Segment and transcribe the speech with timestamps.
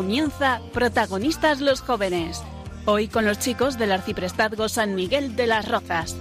[0.00, 2.42] Comienza Protagonistas los Jóvenes.
[2.86, 6.16] Hoy con los chicos del Arciprestazgo San Miguel de las Rozas.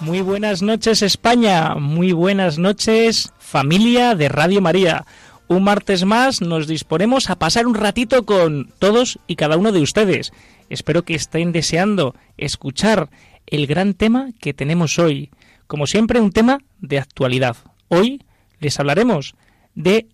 [0.00, 5.06] Muy buenas noches España, muy buenas noches familia de Radio María.
[5.48, 9.80] Un martes más nos disponemos a pasar un ratito con todos y cada uno de
[9.80, 10.30] ustedes.
[10.68, 13.10] Espero que estén deseando escuchar
[13.46, 15.30] el gran tema que tenemos hoy.
[15.66, 17.56] Como siempre, un tema de actualidad.
[17.88, 18.22] Hoy
[18.60, 19.34] les hablaremos
[19.74, 20.08] de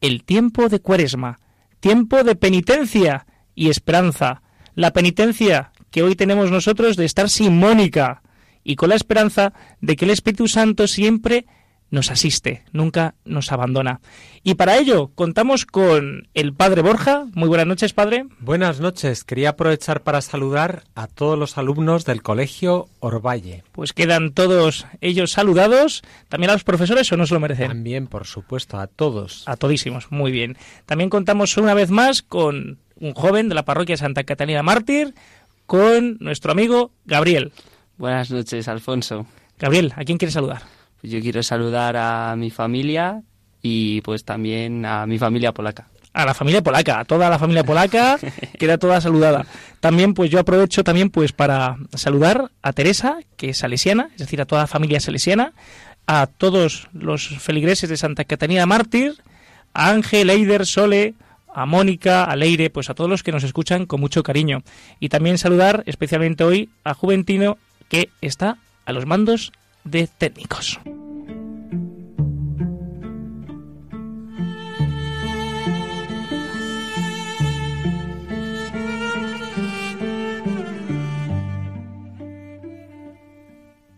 [0.00, 1.40] el tiempo de Cuaresma,
[1.80, 4.42] tiempo de penitencia y esperanza.
[4.74, 8.22] La penitencia que hoy tenemos nosotros de estar sin Mónica
[8.62, 11.46] y con la esperanza de que el Espíritu Santo siempre
[11.90, 14.00] nos asiste, nunca nos abandona.
[14.42, 17.26] Y para ello contamos con el Padre Borja.
[17.34, 18.26] Muy buenas noches, Padre.
[18.40, 19.24] Buenas noches.
[19.24, 23.64] Quería aprovechar para saludar a todos los alumnos del Colegio Orvalle.
[23.72, 26.02] Pues quedan todos ellos saludados.
[26.28, 27.68] ¿También a los profesores o no se lo merecen?
[27.68, 29.44] También, por supuesto, a todos.
[29.46, 30.56] A todísimos, muy bien.
[30.86, 35.14] También contamos una vez más con un joven de la parroquia Santa Catalina Mártir,
[35.66, 37.52] con nuestro amigo Gabriel.
[37.98, 39.26] Buenas noches, Alfonso.
[39.58, 40.75] Gabriel, ¿a quién quieres saludar?
[41.06, 43.22] Yo quiero saludar a mi familia
[43.62, 45.88] y pues también a mi familia polaca.
[46.12, 48.18] A la familia polaca, a toda la familia polaca,
[48.58, 49.46] queda toda saludada.
[49.78, 54.40] También pues yo aprovecho también pues para saludar a Teresa, que es salesiana, es decir,
[54.40, 55.52] a toda la familia salesiana,
[56.08, 59.14] a todos los feligreses de Santa Catalina Mártir,
[59.74, 61.14] a Ángel, Eider, Sole,
[61.54, 64.64] a Mónica, a Leire, pues a todos los que nos escuchan con mucho cariño.
[64.98, 67.58] Y también saludar especialmente hoy a Juventino,
[67.88, 69.52] que está a los mandos
[69.86, 70.80] de técnicos.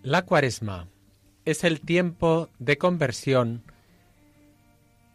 [0.02, 0.88] La cuaresma
[1.44, 3.62] es el tiempo de conversión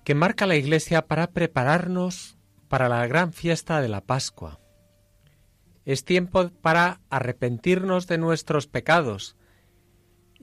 [0.04, 4.60] que marca la Iglesia para prepararnos para la gran fiesta de la Pascua.
[5.86, 9.36] Es tiempo para arrepentirnos de nuestros pecados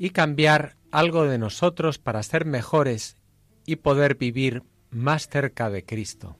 [0.02, 3.18] y cambiar algo de nosotros para ser mejores
[3.66, 6.38] y poder vivir más cerca de Cristo.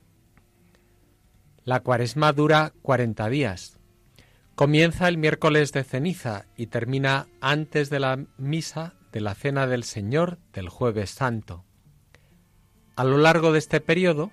[1.62, 3.78] La cuaresma dura cuarenta días.
[4.54, 9.84] Comienza el miércoles de ceniza y termina antes de la misa de la Cena del
[9.84, 11.66] Señor del jueves santo.
[12.96, 14.30] A lo largo de este periodo,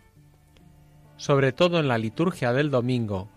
[1.18, 3.30] sobre todo en la liturgia del domingo,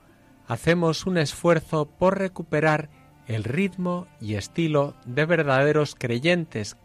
[0.47, 2.91] hacemos un esfuerzo por recuperar
[3.27, 6.77] el ritmo y estilo de verdaderos creyentes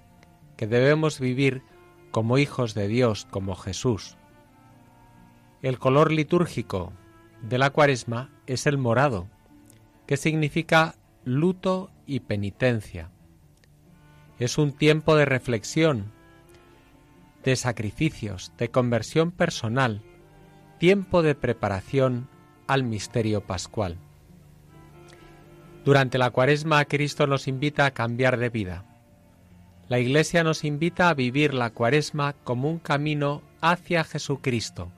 [0.57, 1.63] que debemos vivir
[2.11, 4.17] como hijos de Dios, como Jesús.
[5.61, 6.93] El color litúrgico
[7.41, 9.27] de la cuaresma es el morado,
[10.05, 13.09] que significa luto y penitencia.
[14.39, 16.11] Es un tiempo de reflexión,
[17.43, 20.01] de sacrificios, de conversión personal,
[20.77, 22.27] tiempo de preparación
[22.67, 23.97] al misterio pascual.
[25.85, 28.83] Durante la cuaresma Cristo nos invita a cambiar de vida.
[29.87, 34.91] La Iglesia nos invita a vivir la cuaresma como un camino hacia Jesucristo,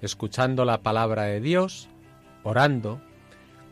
[0.00, 1.88] escuchando la palabra de Dios,
[2.44, 3.00] orando,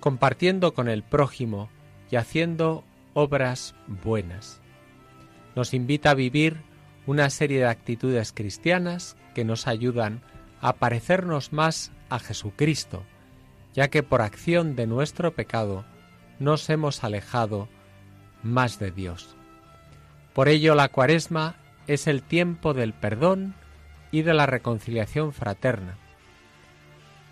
[0.01, 1.71] compartiendo con el prójimo
[2.11, 2.83] y haciendo
[3.15, 4.61] obras buenas.
[5.55, 6.63] Nos invita a vivir
[7.07, 10.23] una serie de actitudes cristianas que nos ayudan
[10.61, 13.05] a parecernos más a Jesucristo,
[13.75, 15.85] ya que por acción de nuestro pecado
[16.43, 17.69] nos hemos alejado
[18.43, 19.37] más de Dios.
[20.35, 21.57] Por ello la cuaresma
[21.87, 23.55] es el tiempo del perdón
[24.11, 25.97] y de la reconciliación fraterna.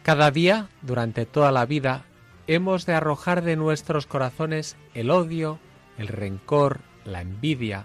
[0.03, 2.05] Cada día, durante toda la vida,
[2.47, 5.59] hemos de arrojar de nuestros corazones el odio,
[5.99, 7.85] el rencor, la envidia,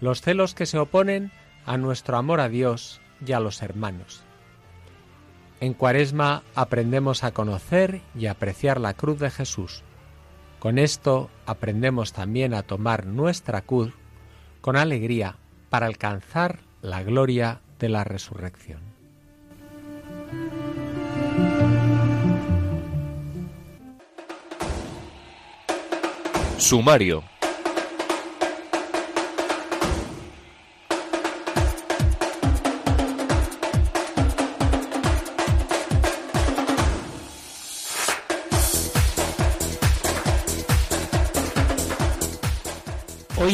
[0.00, 1.30] los celos que se oponen
[1.64, 4.22] a nuestro amor a Dios y a los hermanos.
[5.60, 9.82] En Cuaresma aprendemos a conocer y apreciar la cruz de Jesús,
[10.66, 13.92] con esto aprendemos también a tomar nuestra cruz
[14.60, 15.36] con alegría
[15.70, 18.80] para alcanzar la gloria de la resurrección.
[26.58, 27.35] Sumario.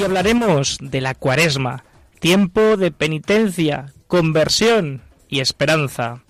[0.04, 1.84] Hablaremos de la cuaresma,
[2.19, 6.25] tiempo de penitencia, conversión y esperanza.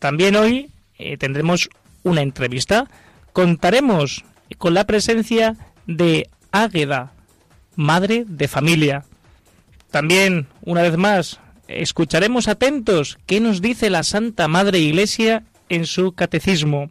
[0.00, 1.70] También hoy eh, tendremos
[2.02, 2.90] una entrevista.
[3.32, 4.24] Contaremos
[4.58, 5.56] con la presencia
[5.86, 7.12] de Águeda,
[7.76, 9.04] madre de familia.
[9.92, 16.12] También, una vez más, escucharemos atentos qué nos dice la Santa Madre Iglesia en su
[16.12, 16.90] catecismo.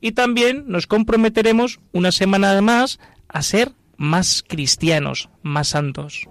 [0.00, 2.98] Y también nos comprometeremos una semana más
[3.28, 6.28] a ser más cristianos, más santos.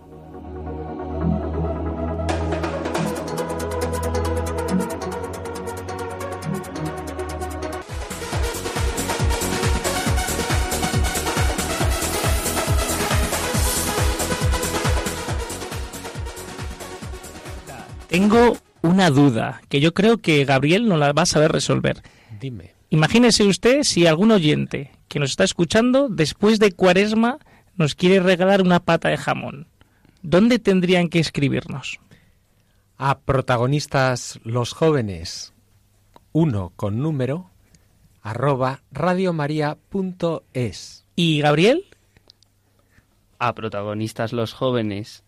[18.15, 22.01] Tengo una duda que yo creo que Gabriel no la va a saber resolver.
[22.39, 22.73] Dime.
[22.89, 27.39] Imagínese usted si algún oyente que nos está escuchando después de Cuaresma
[27.77, 29.67] nos quiere regalar una pata de jamón.
[30.21, 31.99] ¿Dónde tendrían que escribirnos?
[32.97, 35.53] A protagonistas los jóvenes,
[36.31, 37.49] uno con número,
[38.21, 41.05] arroba radiomaria.es.
[41.15, 41.85] ¿Y Gabriel?
[43.37, 45.23] A protagonistas los jóvenes,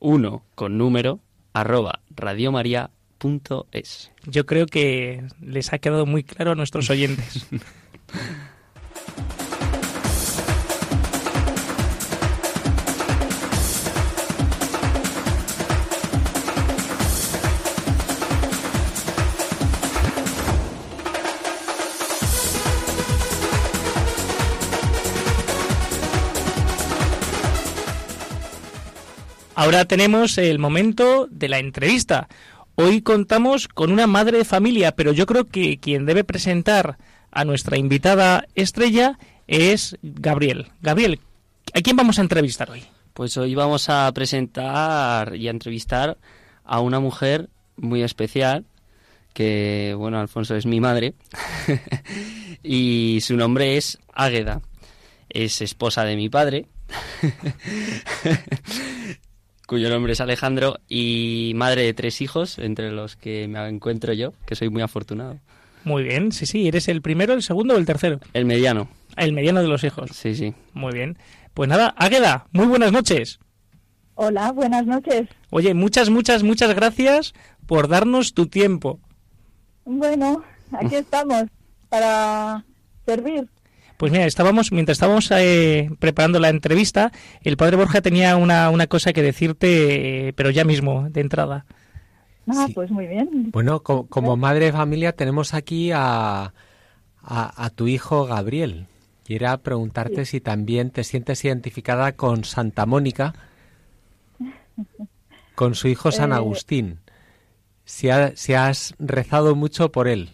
[0.00, 1.20] uno con número,
[1.52, 4.10] arroba radiomaria.es.
[4.24, 7.46] Yo creo que les ha quedado muy claro a nuestros oyentes.
[29.68, 32.26] Ahora tenemos el momento de la entrevista.
[32.74, 36.96] Hoy contamos con una madre de familia, pero yo creo que quien debe presentar
[37.30, 40.68] a nuestra invitada estrella es Gabriel.
[40.80, 41.20] Gabriel,
[41.74, 42.82] ¿a quién vamos a entrevistar hoy?
[43.12, 46.16] Pues hoy vamos a presentar y a entrevistar
[46.64, 48.64] a una mujer muy especial,
[49.34, 51.12] que, bueno, Alfonso es mi madre,
[52.62, 54.62] y su nombre es Águeda.
[55.28, 56.64] Es esposa de mi padre.
[59.68, 64.32] cuyo nombre es Alejandro, y madre de tres hijos, entre los que me encuentro yo,
[64.46, 65.38] que soy muy afortunado.
[65.84, 68.18] Muy bien, sí, sí, ¿eres el primero, el segundo o el tercero?
[68.32, 68.88] El mediano.
[69.18, 70.10] El mediano de los hijos.
[70.14, 70.54] Sí, sí.
[70.72, 71.18] Muy bien.
[71.52, 73.40] Pues nada, Águeda, muy buenas noches.
[74.14, 75.28] Hola, buenas noches.
[75.50, 77.34] Oye, muchas, muchas, muchas gracias
[77.66, 78.98] por darnos tu tiempo.
[79.84, 80.42] Bueno,
[80.72, 81.44] aquí estamos
[81.90, 82.64] para
[83.04, 83.46] servir.
[83.98, 87.12] Pues mira, estábamos, mientras estábamos eh, preparando la entrevista,
[87.42, 91.66] el padre Borja tenía una, una cosa que decirte, eh, pero ya mismo, de entrada.
[92.46, 92.72] Ah, Sí.
[92.74, 93.50] pues muy bien.
[93.50, 96.54] Bueno, co- como madre de familia tenemos aquí a,
[97.22, 98.86] a, a tu hijo Gabriel.
[99.24, 103.34] Quiera preguntarte si también te sientes identificada con Santa Mónica,
[105.54, 107.00] con su hijo San Eh, Agustín.
[107.84, 110.30] Si, ha- si has rezado mucho por él.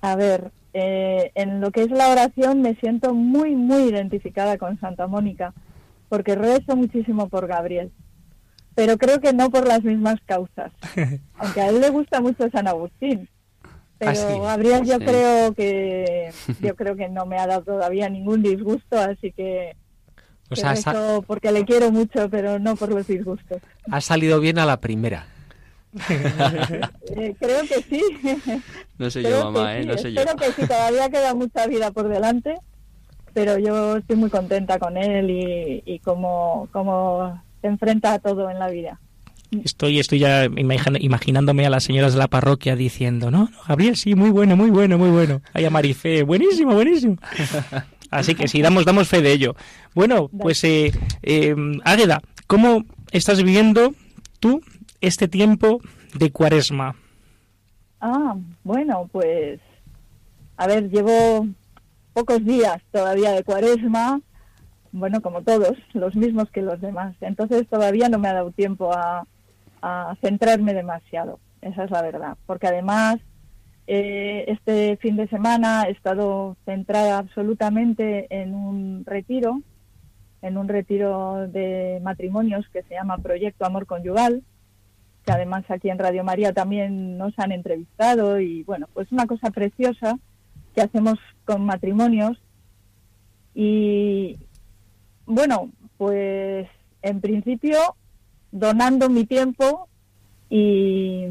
[0.00, 4.78] A ver, eh, en lo que es la oración me siento muy, muy identificada con
[4.80, 5.52] Santa Mónica,
[6.08, 7.90] porque rezo muchísimo por Gabriel,
[8.74, 10.72] pero creo que no por las mismas causas,
[11.38, 13.28] aunque a él le gusta mucho San Agustín.
[13.98, 14.38] Pero Ah, sí.
[14.40, 15.04] Gabriel yo Sí.
[15.04, 19.76] creo que yo creo que no me ha dado todavía ningún disgusto, así que,
[20.50, 20.74] O sea,
[21.26, 23.58] porque le quiero mucho, pero no por los disgustos.
[23.90, 25.26] has salido bien a la primera.
[27.16, 28.02] Eh, creo que sí.
[28.98, 29.82] No Creo yo, mamá, que ¿eh?
[29.82, 30.20] sí, No yo.
[30.20, 32.54] Espero que sí, todavía queda mucha vida por delante,
[33.34, 38.48] pero yo estoy muy contenta con él y, y cómo, cómo se enfrenta a todo
[38.50, 39.00] en la vida.
[39.64, 44.14] Estoy, estoy ya imaginándome a las señoras de la parroquia diciendo, no, no, Gabriel, sí,
[44.14, 45.42] muy bueno, muy bueno, muy bueno.
[45.52, 47.16] Ay, a Marifé, buenísimo, buenísimo.
[48.10, 49.54] Así que sí, damos, damos fe de ello.
[49.94, 53.94] Bueno, pues, eh, eh, Águeda, ¿cómo estás viviendo
[54.40, 54.62] tú
[55.02, 55.80] este tiempo
[56.14, 56.96] de cuaresma?
[58.00, 59.60] Ah, bueno, pues
[60.56, 61.46] a ver, llevo
[62.12, 64.20] pocos días todavía de cuaresma,
[64.92, 67.16] bueno, como todos, los mismos que los demás.
[67.20, 69.26] Entonces todavía no me ha dado tiempo a,
[70.20, 72.36] centrarme demasiado, esa es la verdad.
[72.46, 73.16] Porque además,
[73.88, 79.60] eh, este fin de semana he estado centrada absolutamente en un retiro,
[80.40, 84.44] en un retiro de matrimonios que se llama Proyecto Amor Conyugal,
[85.24, 89.50] que además aquí en Radio María también nos han entrevistado y bueno, pues una cosa
[89.50, 90.18] preciosa
[90.74, 92.38] que hacemos con matrimonios
[93.54, 94.38] y
[95.26, 96.68] bueno, pues
[97.02, 97.78] en principio
[98.50, 99.88] donando mi tiempo
[100.50, 101.28] y,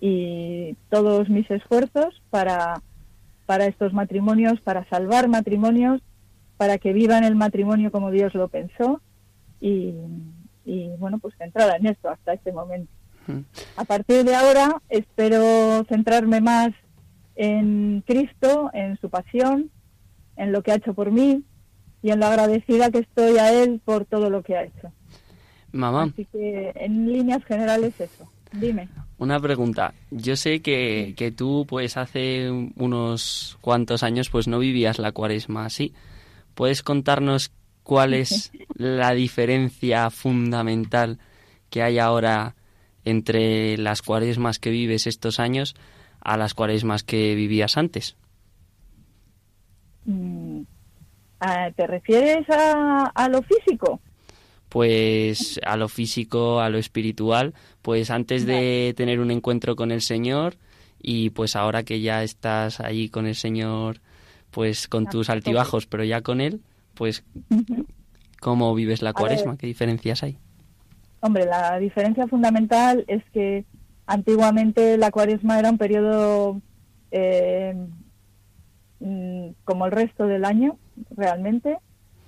[0.00, 2.80] y todos mis esfuerzos para,
[3.46, 6.00] para estos matrimonios, para salvar matrimonios,
[6.56, 9.00] para que vivan el matrimonio como Dios lo pensó
[9.60, 9.94] y,
[10.64, 12.90] y bueno, pues centrada en esto hasta este momento.
[13.76, 16.72] A partir de ahora espero centrarme más
[17.36, 19.70] en Cristo, en su pasión,
[20.36, 21.44] en lo que ha hecho por mí
[22.02, 24.92] y en lo agradecida que estoy a Él por todo lo que ha hecho.
[25.72, 26.04] Mamá.
[26.04, 28.30] Así que en líneas generales eso.
[28.52, 28.88] Dime.
[29.16, 29.94] Una pregunta.
[30.10, 35.64] Yo sé que, que tú, pues hace unos cuantos años, pues no vivías la cuaresma
[35.64, 35.94] así.
[36.54, 37.50] ¿Puedes contarnos
[37.82, 41.18] cuál es la diferencia fundamental
[41.70, 42.54] que hay ahora
[43.04, 45.74] entre las cuaresmas que vives estos años
[46.20, 48.16] a las cuaresmas que vivías antes?
[50.04, 50.62] Mm,
[51.40, 54.00] ah, ¿Te refieres a, a lo físico?
[54.72, 60.00] pues a lo físico, a lo espiritual, pues antes de tener un encuentro con el
[60.00, 60.56] Señor
[60.98, 64.00] y pues ahora que ya estás ahí con el Señor,
[64.50, 66.62] pues con tus altibajos, pero ya con Él,
[66.94, 67.22] pues
[68.40, 69.58] ¿cómo vives la cuaresma?
[69.58, 70.38] ¿Qué diferencias hay?
[71.24, 73.64] Hombre, la diferencia fundamental es que
[74.06, 76.60] antiguamente la cuaresma era un periodo
[77.12, 77.76] eh,
[78.98, 80.78] mm, como el resto del año,
[81.10, 81.78] realmente,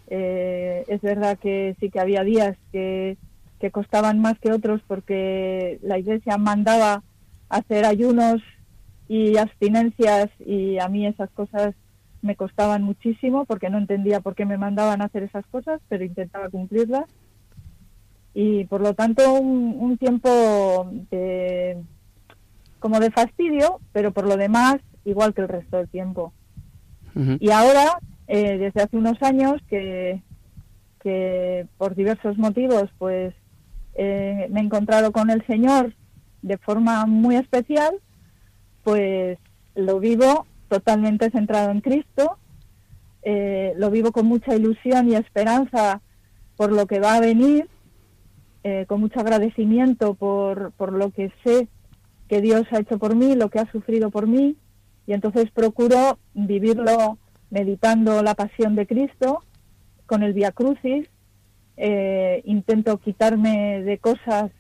[0.07, 3.19] eh, es verdad que sí que había días que,
[3.59, 7.03] que costaban más que otros porque la Iglesia mandaba
[7.49, 8.43] hacer ayunos
[9.09, 11.75] y abstinencias y a mí esas cosas
[12.23, 16.05] me costaban muchísimo porque no entendía por qué me mandaban a hacer esas cosas, pero
[16.05, 17.07] intentaba cumplirlas.
[18.35, 21.79] Y por lo tanto un, un tiempo de,
[22.81, 26.33] como de fastidio, pero por lo demás igual que el resto del tiempo.
[27.39, 30.21] Y ahora eh, desde hace unos años que,
[31.01, 33.35] que por diversos motivos pues
[33.95, 35.95] eh, me he encontrado con el Señor
[36.43, 37.95] de forma muy especial,
[38.83, 39.39] pues
[39.75, 42.39] lo vivo totalmente centrado en Cristo,
[43.23, 46.01] eh, lo vivo con mucha ilusión y esperanza
[46.57, 47.69] por lo que va a venir,
[48.87, 51.69] con mucho agradecimiento por, por lo que sé
[52.29, 54.57] que Dios ha hecho por mí, lo que ha sufrido por mí,
[55.07, 57.19] y entonces procuro vivirlo
[57.51, 59.43] meditando la pasión de Cristo
[60.07, 61.09] con el Via Crucis.
[61.77, 64.51] Eh, intento quitarme de cosas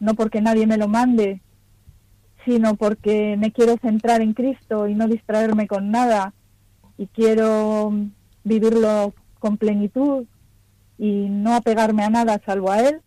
[0.00, 1.40] no porque nadie me lo mande,
[2.44, 6.34] sino porque me quiero centrar en Cristo y no distraerme con nada
[6.96, 7.92] y quiero
[8.44, 10.24] vivirlo con plenitud
[10.98, 13.00] y no apegarme a nada salvo a Él.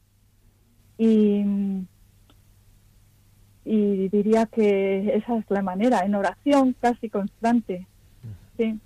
[1.03, 1.43] Y,
[3.65, 7.88] y diría que esa es la manera, en oración casi constante.
[8.55, 8.77] Sí.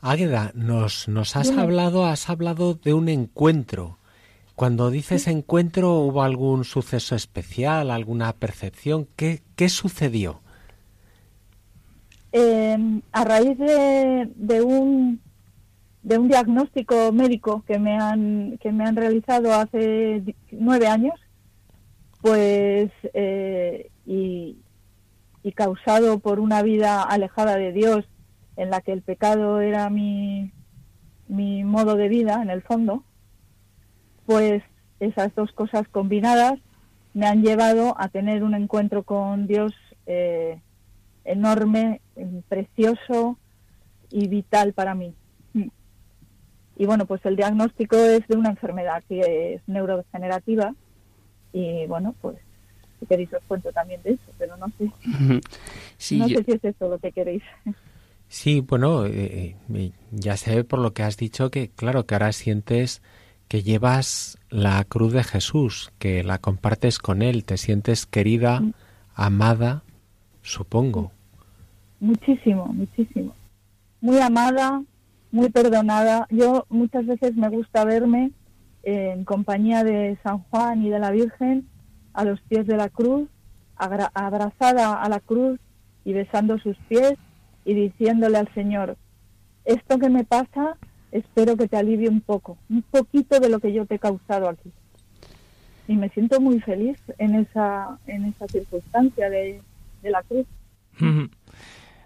[0.00, 3.98] Águeda, nos, nos has hablado, has hablado de un encuentro.
[4.54, 9.08] Cuando dices encuentro, ¿hubo algún suceso especial, alguna percepción?
[9.16, 10.38] ¿Qué, qué sucedió?
[12.30, 15.20] Eh, a raíz de, de, un
[16.04, 20.22] de un diagnóstico médico que me han que me han realizado hace
[20.52, 21.18] nueve años,
[22.24, 24.56] pues eh, y,
[25.54, 28.06] causado por una vida alejada de Dios
[28.56, 30.50] en la que el pecado era mi,
[31.28, 33.04] mi modo de vida, en el fondo,
[34.24, 34.62] pues
[35.00, 36.54] esas dos cosas combinadas
[37.12, 39.74] me han llevado a tener un encuentro con Dios
[40.06, 40.62] eh,
[41.26, 42.00] enorme,
[42.48, 43.36] precioso
[44.10, 45.14] y vital para mí.
[46.76, 50.74] Y bueno, pues el diagnóstico es de una enfermedad que es neurodegenerativa
[51.54, 52.36] y bueno, pues
[52.98, 54.90] si queréis os cuento también de eso, pero no sé.
[56.16, 57.42] no sé si es eso lo que queréis.
[58.26, 62.16] Sí, bueno, eh, eh, ya se ve por lo que has dicho que, claro, que
[62.16, 63.00] ahora sientes
[63.46, 68.72] que llevas la cruz de Jesús, que la compartes con Él, te sientes querida, mm.
[69.14, 69.84] amada,
[70.42, 71.12] supongo.
[72.00, 73.32] Muchísimo, muchísimo.
[74.00, 74.82] Muy amada,
[75.30, 76.26] muy perdonada.
[76.30, 78.32] Yo muchas veces me gusta verme
[78.84, 81.68] en compañía de San Juan y de la Virgen
[82.12, 83.28] a los pies de la cruz,
[83.76, 85.58] abrazada a la cruz
[86.04, 87.14] y besando sus pies
[87.64, 88.96] y diciéndole al Señor,
[89.64, 90.76] esto que me pasa,
[91.10, 94.48] espero que te alivie un poco, un poquito de lo que yo te he causado
[94.48, 94.70] aquí.
[95.88, 99.60] Y me siento muy feliz en esa, en esa circunstancia de,
[100.02, 100.46] la cruz.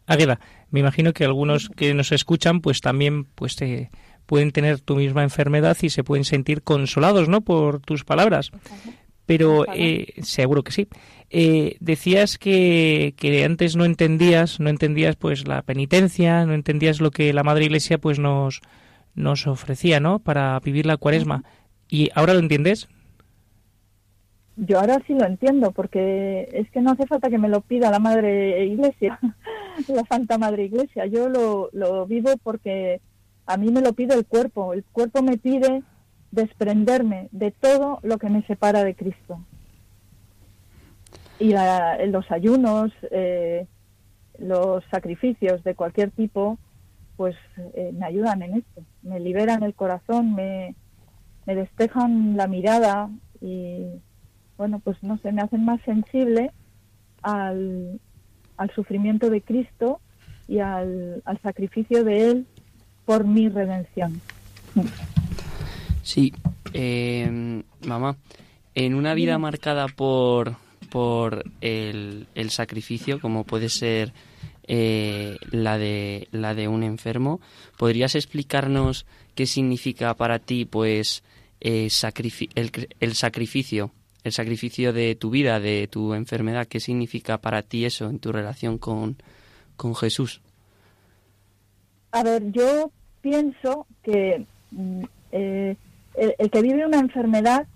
[0.06, 3.56] Águeda, me imagino que algunos que nos escuchan pues también pues
[4.28, 7.40] pueden tener tu misma enfermedad y se pueden sentir consolados, ¿no?
[7.40, 8.50] Por tus palabras.
[9.24, 10.88] Pero eh, seguro que sí.
[11.30, 17.10] Eh, decías que, que, antes no entendías, no entendías pues la penitencia, no entendías lo
[17.10, 18.60] que la Madre Iglesia pues nos,
[19.14, 20.18] nos ofrecía, ¿no?
[20.18, 21.42] Para vivir la cuaresma.
[21.88, 22.86] ¿Y ahora lo entiendes?
[24.56, 27.90] Yo ahora sí lo entiendo, porque es que no hace falta que me lo pida
[27.90, 29.18] la Madre Iglesia,
[29.88, 31.06] la Santa Madre Iglesia.
[31.06, 33.00] Yo lo, lo vivo porque
[33.48, 34.74] a mí me lo pide el cuerpo.
[34.74, 35.82] El cuerpo me pide
[36.30, 39.40] desprenderme de todo lo que me separa de Cristo.
[41.40, 41.54] Y
[42.08, 43.66] los ayunos, eh,
[44.38, 46.58] los sacrificios de cualquier tipo,
[47.16, 47.36] pues
[47.74, 48.82] eh, me ayudan en esto.
[49.02, 50.74] Me liberan el corazón, me,
[51.46, 53.08] me despejan la mirada
[53.40, 53.86] y,
[54.58, 56.52] bueno, pues no sé, me hacen más sensible
[57.22, 57.98] al,
[58.74, 60.00] sufrimiento de Cristo
[60.48, 62.46] y al sacrificio de Él
[63.08, 64.20] por mi redención.
[66.02, 66.34] Sí,
[66.74, 68.18] eh, mamá,
[68.74, 70.56] en una vida marcada por,
[70.90, 74.12] por el, el sacrificio, como puede ser
[74.64, 77.40] eh, la, de, la de un enfermo,
[77.78, 81.22] ¿podrías explicarnos qué significa para ti pues
[81.62, 81.88] eh,
[82.56, 83.90] el, el sacrificio,
[84.22, 86.66] el sacrificio de tu vida, de tu enfermedad?
[86.66, 89.16] ¿Qué significa para ti eso en tu relación con,
[89.78, 90.42] con Jesús?
[92.10, 92.90] A ver, yo
[93.28, 95.76] pienso que mm, eh,
[96.14, 97.66] el, que vive una enfermedad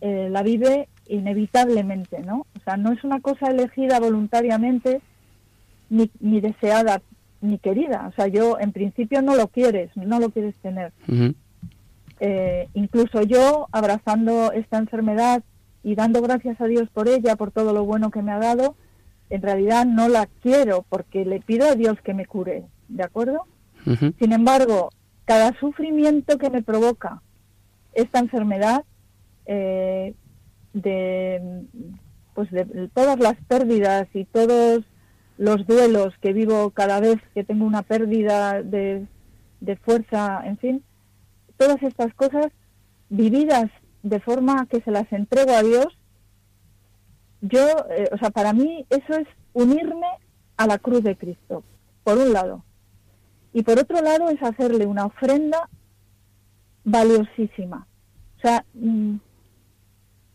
[0.00, 2.46] eh, la vive inevitablemente, ¿no?
[2.56, 5.00] O sea, no es una cosa elegida voluntariamente
[5.88, 7.02] ni, ni deseada
[7.40, 8.06] ni querida.
[8.08, 10.92] O sea, yo en principio no lo quieres, no lo quieres tener.
[12.20, 15.42] Eh, incluso yo abrazando esta enfermedad
[15.82, 18.76] y dando gracias a Dios por ella, por todo lo bueno que me ha dado,
[19.30, 23.46] en realidad no la quiero porque le pido a Dios que me cure, ¿de acuerdo?
[23.84, 24.90] Sin embargo,
[25.24, 27.22] cada sufrimiento que me provoca
[27.92, 28.84] esta enfermedad,
[29.46, 30.14] eh,
[30.72, 31.64] de,
[32.34, 34.84] pues de todas las pérdidas y todos
[35.38, 39.06] los duelos que vivo cada vez que tengo una pérdida de,
[39.82, 40.84] fuerza, en fin,
[41.56, 42.48] todas estas cosas
[43.08, 43.70] vividas
[44.02, 45.86] de forma que se las entrego a Dios,
[47.40, 50.06] yo, eh, o sea, para mí eso es unirme
[50.56, 51.64] a la cruz de Cristo,
[52.04, 52.62] por un lado.
[53.52, 55.68] Y por otro lado es hacerle una ofrenda
[56.84, 57.86] valiosísima.
[58.38, 59.16] O sea, mm,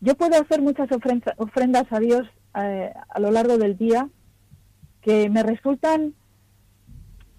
[0.00, 0.88] yo puedo hacer muchas
[1.38, 4.08] ofrendas a Dios eh, a lo largo del día
[5.02, 6.14] que me resultan,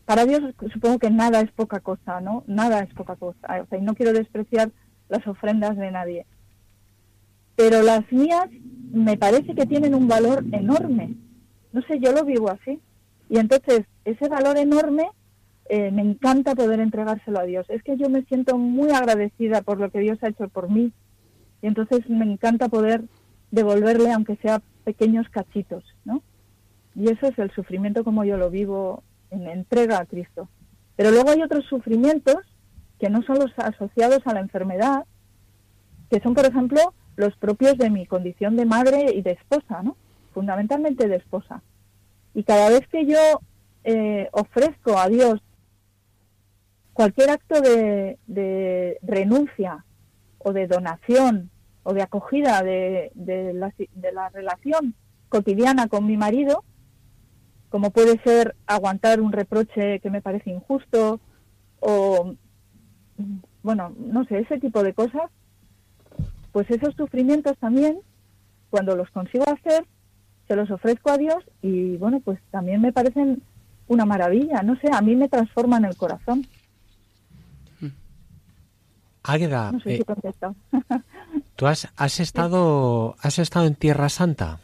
[0.06, 2.44] para Dios supongo que nada es poca cosa, ¿no?
[2.48, 3.62] Nada es poca cosa.
[3.62, 4.72] O sea, y no quiero despreciar
[5.10, 6.26] las ofrendas de nadie.
[7.56, 8.48] Pero las mías
[8.92, 11.16] me parece que tienen un valor enorme.
[11.74, 12.80] No sé, yo lo vivo así.
[13.30, 15.10] Y entonces, ese valor enorme
[15.70, 17.66] eh, me encanta poder entregárselo a Dios.
[17.70, 20.94] Es que yo me siento muy agradecida por lo que Dios ha hecho por mí.
[21.62, 23.04] Y entonces me encanta poder
[23.52, 26.22] devolverle, aunque sea pequeños cachitos, ¿no?
[26.96, 30.48] Y eso es el sufrimiento como yo lo vivo en entrega a Cristo.
[30.96, 32.38] Pero luego hay otros sufrimientos
[33.00, 35.06] que no son los asociados a la enfermedad,
[36.10, 39.98] que son, por ejemplo, los propios de mi condición de madre y de esposa, ¿no?
[40.34, 41.62] Fundamentalmente de esposa.
[42.34, 43.18] Y cada vez que yo
[43.84, 45.42] eh, ofrezco a Dios
[46.98, 49.86] cualquier acto de, renuncia
[50.40, 51.52] o de donación
[51.84, 53.12] o de acogida de,
[53.54, 54.96] la, relación
[55.30, 56.64] cotidiana con mi marido,
[57.70, 61.20] como puede ser aguantar un reproche que me parece injusto
[61.82, 62.34] o,
[63.62, 65.30] bueno, no sé, ese tipo de cosas,
[66.52, 68.00] pues esos sufrimientos también,
[68.72, 69.86] cuando los consigo hacer,
[70.48, 73.44] se los ofrezco a Dios y, bueno, pues también me parecen
[73.88, 76.44] una maravilla, no sé, a mí me transforman el corazón.
[79.28, 80.02] Águeda, eh,
[81.58, 84.60] ¿tú has, has, estado, has estado en Tierra Santa?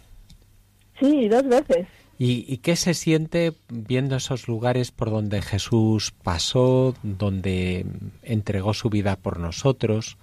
[0.97, 1.85] Sí, dos veces.
[2.17, 7.85] ¿Y, qué se siente viendo esos lugares por donde Jesús pasó, donde
[8.21, 10.15] entregó su vida por nosotros,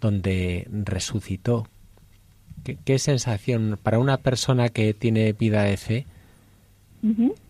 [0.00, 1.66] donde resucitó?
[2.84, 6.06] ¿Qué, sensación para una persona que tiene vida de fe?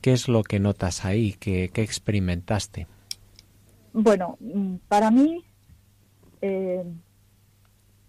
[0.00, 1.36] ¿Qué es lo que notas ahí?
[1.38, 2.86] ¿Qué, qué experimentaste?
[3.92, 4.38] Bueno,
[4.88, 5.44] para mí
[6.42, 6.84] eh,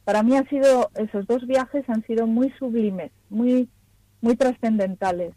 [0.03, 3.69] para mí ha sido esos dos viajes han sido muy sublimes, muy
[4.21, 5.33] muy trascendentales.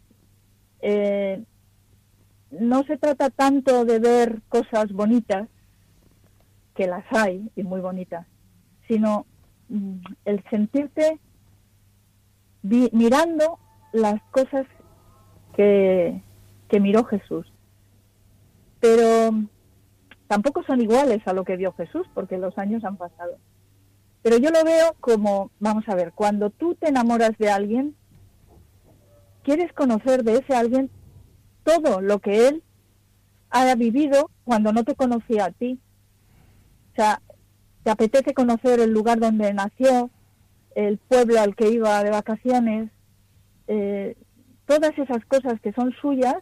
[0.79, 1.43] Eh,
[2.51, 5.49] no se trata tanto de ver cosas bonitas,
[6.73, 8.25] que las hay y muy bonitas,
[8.87, 9.25] sino
[9.69, 11.19] mm, el sentirte
[12.61, 13.59] mirando
[13.91, 14.65] las cosas
[15.55, 16.21] que,
[16.69, 17.45] que miró Jesús.
[18.79, 19.31] Pero
[20.27, 23.37] tampoco son iguales a lo que vio Jesús, porque los años han pasado.
[24.21, 27.95] Pero yo lo veo como, vamos a ver, cuando tú te enamoras de alguien,
[29.43, 30.89] quieres conocer de ese alguien
[31.63, 32.63] todo lo que él
[33.49, 35.79] ha vivido cuando no te conocía a ti.
[36.91, 37.21] O sea,
[37.83, 40.09] te apetece conocer el lugar donde nació,
[40.75, 42.91] el pueblo al que iba de vacaciones,
[43.67, 44.17] eh,
[44.65, 46.35] todas esas cosas que son suyas,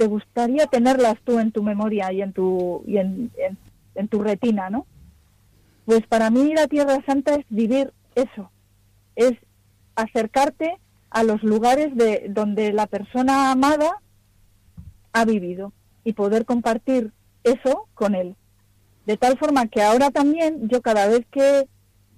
[0.00, 3.30] te gustaría tenerlas tú en tu memoria y en tu, y en,
[3.94, 4.86] en tu retina, ¿no?
[5.84, 8.50] Pues para mí ir a Tierra Santa es vivir eso,
[9.14, 9.34] es
[9.96, 10.78] acercarte
[11.10, 14.00] a los lugares de donde la persona amada
[15.12, 17.12] ha vivido y poder compartir
[17.44, 18.36] eso con él.
[19.04, 21.68] De tal forma que ahora también yo cada vez que,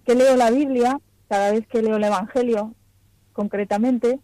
[0.06, 2.76] leo la Biblia, cada vez que leo el Evangelio
[3.32, 4.20] concretamente,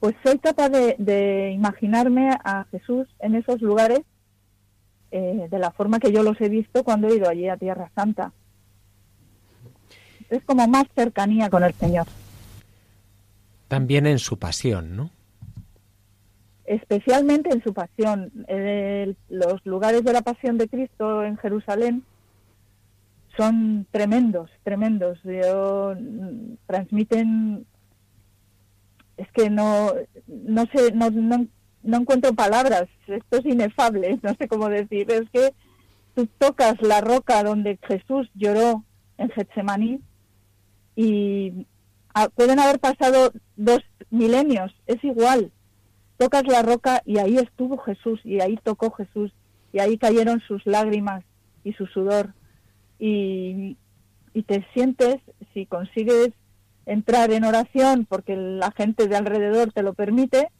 [0.00, 4.00] pues soy capaz de, imaginarme a Jesús en esos lugares
[5.10, 7.90] eh, de la forma que yo los he visto cuando he ido allí a Tierra
[7.94, 8.32] Santa.
[10.30, 12.06] Es como más cercanía con el Señor.
[13.68, 15.10] También en su pasión, ¿no?
[16.68, 18.30] especialmente en su pasión.
[19.28, 22.04] los lugares de la pasión de Cristo en Jerusalén
[23.36, 25.18] son tremendos, tremendos.
[25.24, 27.66] Yo, mm, transmiten,
[29.18, 29.92] es que no,
[30.26, 31.46] no sé, no, no,
[31.82, 32.88] no encuentro palabras.
[33.06, 35.10] Esto es inefable, no sé cómo decir.
[35.10, 35.52] Es que
[36.14, 38.84] tú tocas la roca donde Jesús lloró
[39.18, 40.00] en Getsemaní
[40.96, 41.66] y
[42.34, 45.52] pueden haber pasado dos milenios, es igual
[46.18, 49.32] tocas la roca y ahí estuvo Jesús y ahí tocó Jesús
[49.72, 51.24] y ahí cayeron sus lágrimas
[51.64, 52.34] y su sudor
[52.98, 53.78] y,
[54.46, 55.16] te sientes,
[55.52, 56.30] si consigues
[56.88, 60.50] entrar en oración porque la gente de alrededor te lo permite,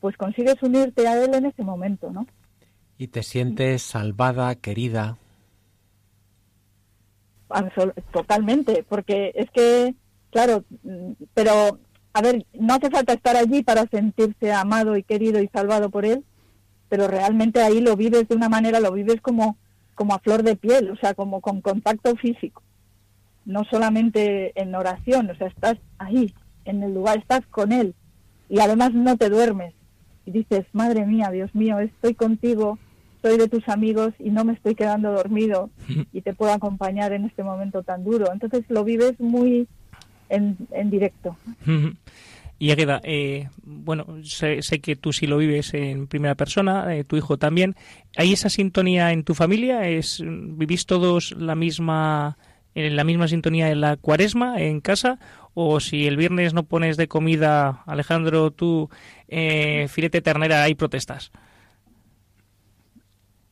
[0.00, 2.26] pues consigues unirte a Él en ese momento, ¿no?
[2.98, 5.16] Y te sientes salvada, querida.
[8.12, 9.94] Totalmente, porque es que,
[10.30, 10.64] claro,
[11.34, 11.80] pero
[12.12, 16.04] a ver, no hace falta estar allí para sentirse amado y querido y salvado por
[16.04, 16.24] él,
[16.88, 19.56] pero realmente ahí lo vives de una manera, lo vives como,
[19.94, 22.62] como a flor de piel, o sea, como con contacto físico,
[23.44, 27.94] no solamente en oración, o sea, estás ahí, en el lugar, estás con él
[28.48, 29.74] y además no te duermes
[30.26, 32.78] y dices, madre mía, Dios mío, estoy contigo,
[33.22, 35.70] soy de tus amigos y no me estoy quedando dormido
[36.12, 38.32] y te puedo acompañar en este momento tan duro.
[38.32, 39.66] Entonces lo vives muy
[40.28, 40.56] en,
[40.90, 41.36] directo.
[42.62, 47.16] Y queda, eh, bueno, sé, que tú sí lo vives en primera persona, eh, tu
[47.16, 47.74] hijo también.
[48.18, 49.88] ¿Hay esa sintonía en tu familia?
[49.88, 52.36] ¿Es, ¿Vivís todos la misma,
[52.74, 55.18] en la misma sintonía en la cuaresma, en casa?
[55.54, 58.88] ¿O si el viernes no pones de comida, Alejandro, tú,
[59.28, 61.32] eh, filete ternera, hay protestas?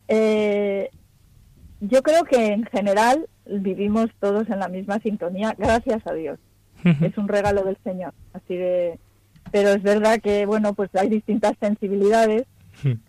[0.06, 0.90] Eh,
[1.80, 6.38] yo creo que en general vivimos todos en la misma sintonía, gracias a Dios
[6.84, 8.12] es un regalo del Señor.
[8.32, 8.98] Así de,
[9.50, 12.44] pero es verdad que bueno, pues hay distintas sensibilidades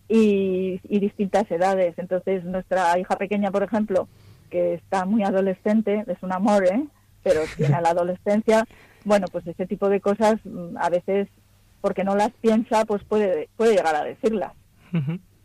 [0.08, 1.96] y, distintas edades.
[1.98, 4.08] Entonces nuestra hija pequeña, por ejemplo,
[4.50, 6.84] que está muy adolescente, es un amor, ¿eh?
[7.24, 8.66] pero tiene la adolescencia,
[9.06, 11.28] bueno, pues ese tipo de cosas mm, a veces
[11.82, 14.54] porque no las piensa, pues puede puede llegar a decirlas.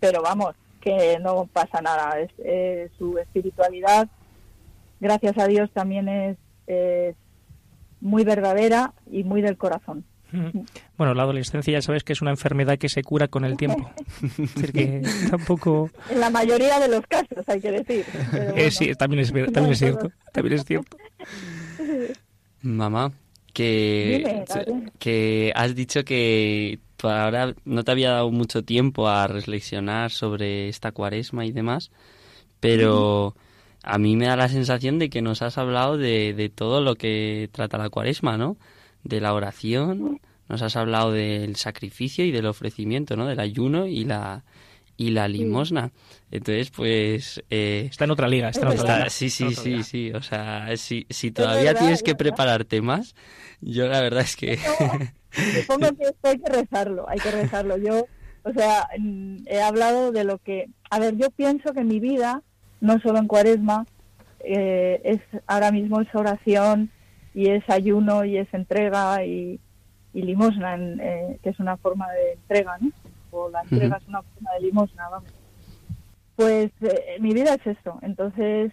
[0.01, 2.19] Pero vamos, que no pasa nada.
[2.19, 4.09] Es, su espiritualidad,
[5.01, 6.37] gracias a Dios, también es,
[6.67, 7.15] es
[8.01, 10.05] muy verdadera y muy del corazón.
[10.97, 13.91] Bueno, la adolescencia ya sabes que es una enfermedad que se cura con el tiempo.
[14.73, 15.91] que tampoco...
[16.09, 18.05] En la mayoría de los casos, hay que decir.
[18.55, 20.11] Eh, sí, también es, también es cierto.
[20.33, 20.97] También es cierto.
[22.63, 23.13] Mamá,
[23.53, 24.45] que,
[24.99, 30.93] que has dicho que ahora no te había dado mucho tiempo a reflexionar sobre esta
[30.93, 31.91] cuaresma y demás,
[32.61, 33.35] pero
[33.83, 36.95] a mí me da la sensación de que nos has hablado de, de todo lo
[36.97, 38.57] que trata la cuaresma, ¿no?
[39.05, 43.27] De la oración, nos has hablado del sacrificio y del ofrecimiento, ¿no?
[43.27, 44.45] Del ayuno y la
[44.97, 45.91] y la limosna.
[46.31, 47.43] Entonces, pues...
[47.51, 49.11] Eh, está en otra liga, está en otra liga.
[49.11, 50.13] Sí, sí, sí, sí.
[50.13, 53.15] O sea, si, si todavía tienes que prepararte más,
[53.61, 54.59] yo la verdad es que...
[55.61, 57.77] Supongo que hay que rezarlo, hay que rezarlo.
[57.77, 58.07] Yo,
[58.45, 58.89] o sea,
[59.47, 60.67] he hablado de lo que...
[60.91, 62.43] A ver, yo pienso que mi vida
[62.81, 63.87] no solo en cuaresma,
[64.41, 66.91] eh, es ahora mismo es oración
[67.35, 69.61] y es ayuno y es entrega y,
[70.13, 72.91] limosna, eh, que es una forma de entrega, ¿no?
[73.33, 75.29] O la entrega es una forma de limosna, vamos.
[76.37, 77.99] Pues eh, mi vida es eso.
[78.03, 78.73] Entonces,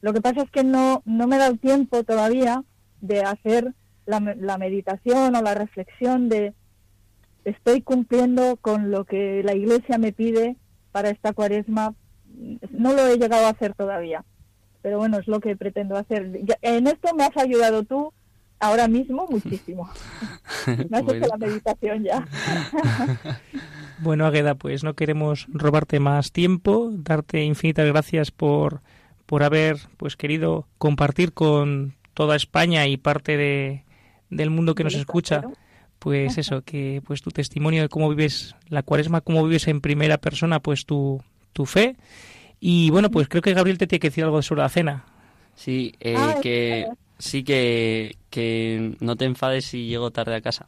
[0.00, 2.64] lo que pasa es que no, no me da el tiempo todavía
[3.00, 3.72] de hacer
[4.06, 6.54] la, la meditación o la reflexión de
[7.44, 10.56] estoy cumpliendo con lo que la iglesia me pide
[10.92, 11.94] para esta cuaresma
[12.70, 14.24] no lo he llegado a hacer todavía.
[14.82, 16.40] Pero bueno, es lo que pretendo hacer.
[16.62, 18.12] En esto me has ayudado tú
[18.60, 19.90] ahora mismo muchísimo.
[20.66, 22.26] Me has hecho la meditación ya.
[23.98, 28.82] bueno, Agueda, pues no queremos robarte más tiempo, darte infinitas gracias por,
[29.24, 33.84] por haber pues querido compartir con toda España y parte de,
[34.28, 35.42] del mundo que nos escucha
[35.98, 40.18] pues eso, que pues tu testimonio de cómo vives la cuaresma, cómo vives en primera
[40.18, 41.96] persona pues tu, tu fe.
[42.60, 45.04] Y bueno, pues creo que Gabriel te tiene que decir algo sobre la cena.
[45.54, 50.66] Sí, eh, ah, que sí que, que no te enfades si llego tarde a casa.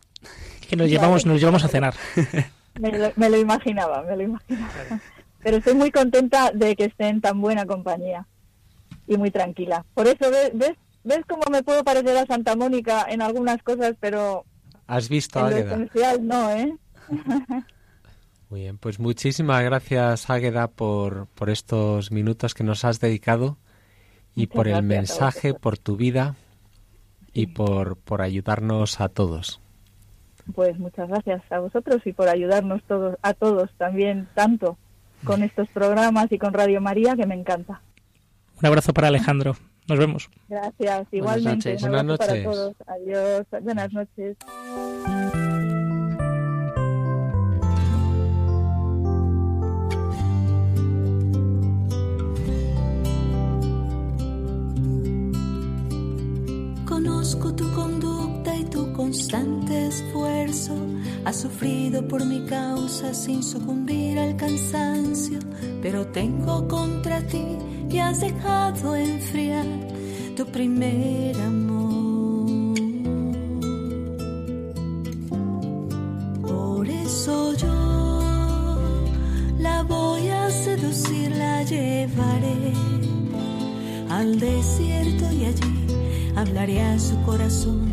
[0.69, 1.95] Que nos llevamos, nos llevamos a cenar.
[2.81, 4.99] Me lo, me lo imaginaba, me lo imaginaba.
[5.43, 8.27] Pero estoy muy contenta de que esté en tan buena compañía
[9.07, 9.85] y muy tranquila.
[9.93, 10.73] Por eso, ¿ves, ves,
[11.05, 14.47] ves cómo me puedo parecer a Santa Mónica en algunas cosas, pero
[14.87, 16.17] ¿Has visto a Águeda?
[16.21, 16.75] no, ¿eh?
[18.53, 23.57] Muy bien, pues muchísimas gracias Águeda por, por estos minutos que nos has dedicado
[24.37, 26.35] y por el mensaje, por tu vida
[27.33, 29.63] y por, por ayudarnos a todos.
[30.55, 34.77] Pues muchas gracias a vosotros y por ayudarnos todos, a todos también tanto
[35.25, 37.81] con estos programas y con Radio María que me encanta.
[38.61, 39.57] Un abrazo para Alejandro.
[39.89, 40.29] Nos vemos.
[40.51, 41.79] Gracias, igualmente.
[41.81, 42.27] Buenas noches.
[42.27, 42.77] para todos.
[42.87, 43.47] Adiós.
[43.63, 44.37] Buenas noches.
[57.13, 60.75] Conozco tu conducta y tu constante esfuerzo.
[61.27, 65.39] Has sufrido por mi causa sin sucumbir al cansancio,
[65.83, 67.59] pero tengo contra ti
[67.91, 69.67] y has dejado enfriar
[70.37, 72.81] tu primer amor.
[76.41, 78.23] Por eso yo
[79.59, 82.73] la voy a seducir, la llevaré
[84.09, 85.82] al desierto y allí
[86.37, 87.91] hablaré a su corazón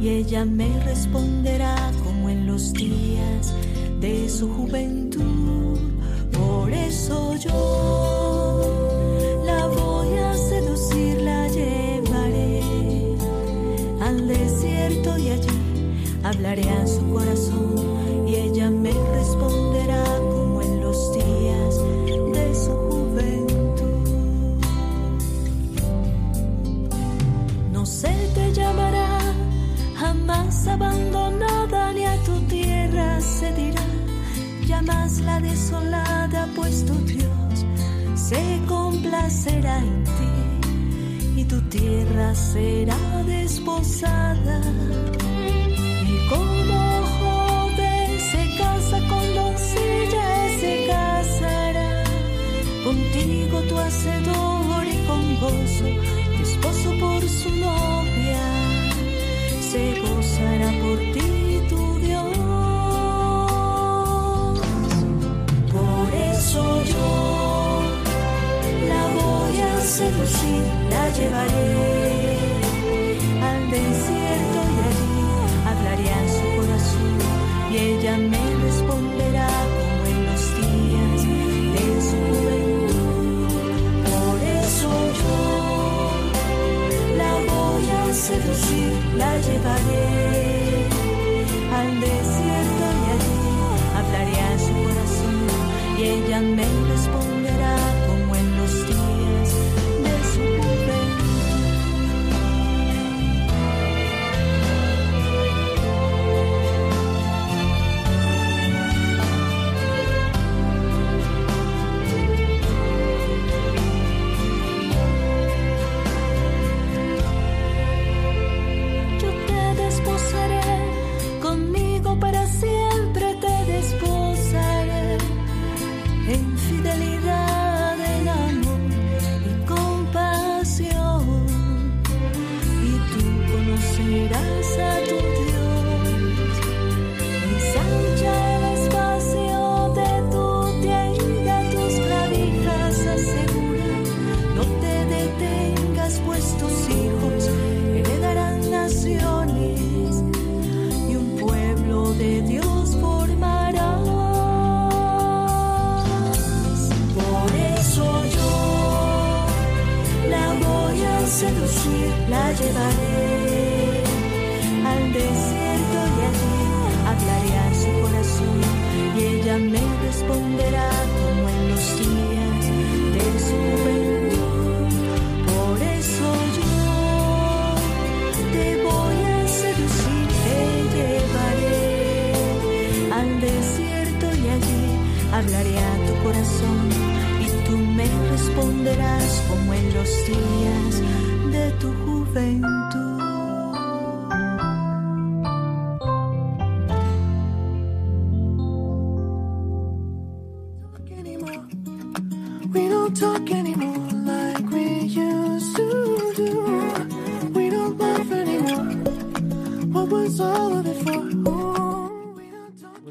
[0.00, 3.54] y ella me responderá como en los días
[4.00, 5.78] de su juventud.
[6.32, 8.19] Por eso yo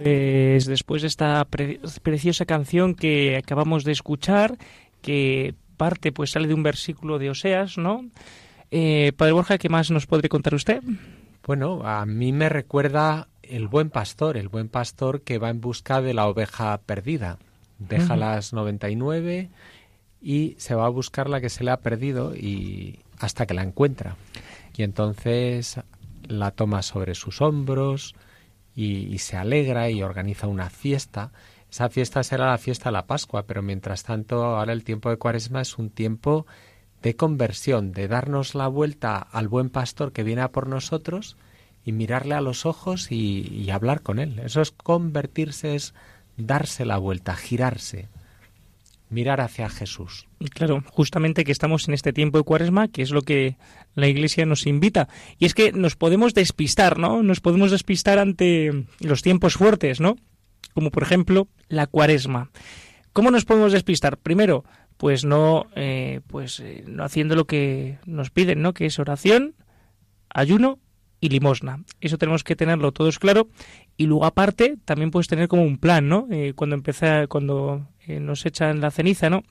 [0.04, 4.58] Pues después de esta pre- preciosa canción que acabamos de escuchar,
[5.02, 8.06] que parte pues sale de un versículo de Oseas, ¿no?
[8.72, 10.82] Eh, Padre Borja, ¿qué más nos podría contar usted?
[11.46, 16.02] Bueno, a mí me recuerda el buen pastor, el buen pastor que va en busca
[16.02, 17.40] de la oveja perdida.
[17.80, 18.20] Deja Ujú.
[18.20, 19.50] las 99
[20.22, 23.64] y se va a buscar la que se le ha perdido y hasta que la
[23.64, 24.16] encuentra.
[24.78, 25.80] Y entonces
[26.28, 28.16] la toma sobre sus hombros
[28.80, 31.32] y, se alegra y organiza una fiesta.
[31.70, 35.18] Esa fiesta será la fiesta de la Pascua, pero mientras tanto ahora el tiempo de
[35.18, 36.46] Cuaresma es un tiempo
[37.02, 41.38] de conversión, de darnos la vuelta al buen pastor que viene a por nosotros
[41.84, 44.40] y mirarle a los ojos y, y hablar con él.
[44.40, 45.94] Eso es convertirse, es
[46.38, 48.08] darse la vuelta, girarse,
[49.10, 50.28] mirar hacia Jesús.
[50.52, 53.58] Claro, justamente que estamos en este tiempo de cuaresma, que es lo que
[53.96, 55.10] la Iglesia nos invita.
[55.38, 57.24] Y es que nos podemos despistar, ¿no?
[57.24, 60.16] Nos podemos despistar ante los tiempos fuertes, ¿no?
[60.74, 62.52] Como por ejemplo la cuaresma.
[63.14, 64.18] ¿Cómo nos podemos despistar?
[64.18, 64.64] Primero,
[64.98, 68.74] pues no, eh, pues eh, no haciendo lo que nos piden, ¿no?
[68.74, 69.56] Que es oración,
[70.30, 70.80] ayuno
[71.22, 71.84] y limosna.
[72.02, 73.50] Eso tenemos que tenerlo todos claro.
[73.98, 76.28] Y luego aparte también puedes tener como un plan, ¿no?
[76.32, 79.44] Eh, cuando empieza, cuando eh, nos echan la ceniza, ¿no?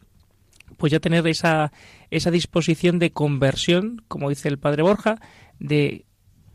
[0.77, 1.73] Pues ya tener esa,
[2.11, 5.17] esa disposición de conversión, como dice el Padre Borja,
[5.59, 6.05] de,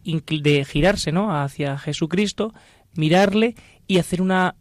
[0.03, 1.35] de girarse, ¿no?
[1.35, 2.53] Hacia Jesucristo,
[2.95, 3.55] mirarle
[3.87, 4.55] y hacer una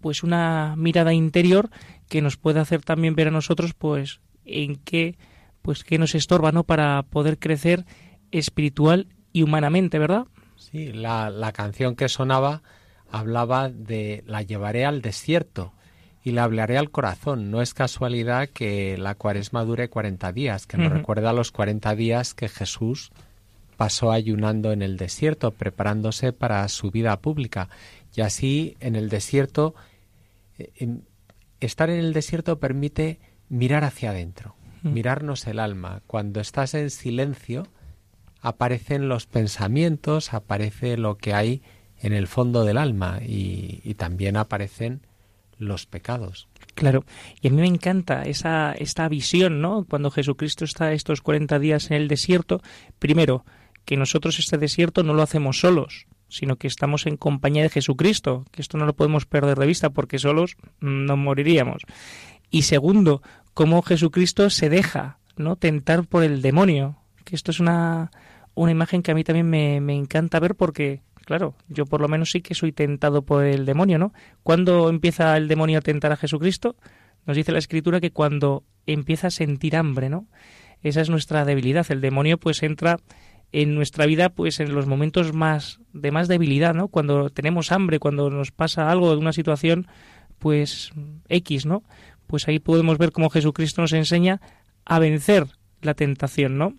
[0.00, 1.70] pues una mirada interior
[2.08, 5.18] que nos puede hacer también ver a nosotros pues en qué
[5.62, 7.84] pues qué nos estorba no para poder crecer
[8.30, 12.62] espiritual y humanamente verdad Sí, la, la canción que sonaba
[13.10, 15.74] hablaba de la llevaré al desierto
[16.24, 17.50] y la hablaré al corazón.
[17.50, 22.32] No es casualidad que la cuaresma dure 40 días, que nos recuerda los 40 días
[22.32, 23.12] que Jesús
[23.76, 27.68] pasó ayunando en el desierto, preparándose para su vida pública.
[28.14, 29.74] Y así en el desierto,
[30.58, 31.00] eh,
[31.60, 33.20] estar en el desierto permite
[33.50, 36.00] mirar hacia adentro, mirarnos el alma.
[36.06, 37.68] Cuando estás en silencio,
[38.40, 41.62] aparecen los pensamientos, aparece lo que hay
[42.00, 45.00] en el fondo del alma y, también aparecen
[45.58, 46.48] los pecados.
[46.74, 47.04] Claro,
[47.40, 49.86] y a mí me encanta esa esta visión, ¿no?
[49.88, 52.60] Cuando Jesucristo está estos 40 días en el desierto,
[52.98, 53.46] primero,
[53.86, 58.44] que nosotros este desierto no lo hacemos solos, sino que estamos en compañía de Jesucristo,
[58.50, 61.82] que esto no lo podemos perder de vista porque solos nos moriríamos.
[62.50, 63.22] Y segundo,
[63.54, 65.56] cómo Jesucristo se deja, ¿no?
[65.56, 68.10] tentar por el demonio, que esto es una
[68.56, 72.08] una imagen que a mí también me, me encanta ver porque claro, yo por lo
[72.08, 74.14] menos sí que soy tentado por el demonio, ¿no?
[74.42, 76.76] ¿Cuándo empieza el demonio a tentar a Jesucristo?
[77.26, 80.26] Nos dice la escritura que cuando empieza a sentir hambre, ¿no?
[80.82, 81.84] Esa es nuestra debilidad.
[81.90, 82.98] El demonio pues entra
[83.50, 86.88] en nuestra vida pues en los momentos más de más debilidad, ¿no?
[86.88, 89.88] Cuando tenemos hambre, cuando nos pasa algo de una situación
[90.38, 90.92] pues
[91.28, 91.82] X, ¿no?
[92.28, 94.40] Pues ahí podemos ver cómo Jesucristo nos enseña
[94.84, 95.46] a vencer
[95.82, 96.74] la tentación, ¿no?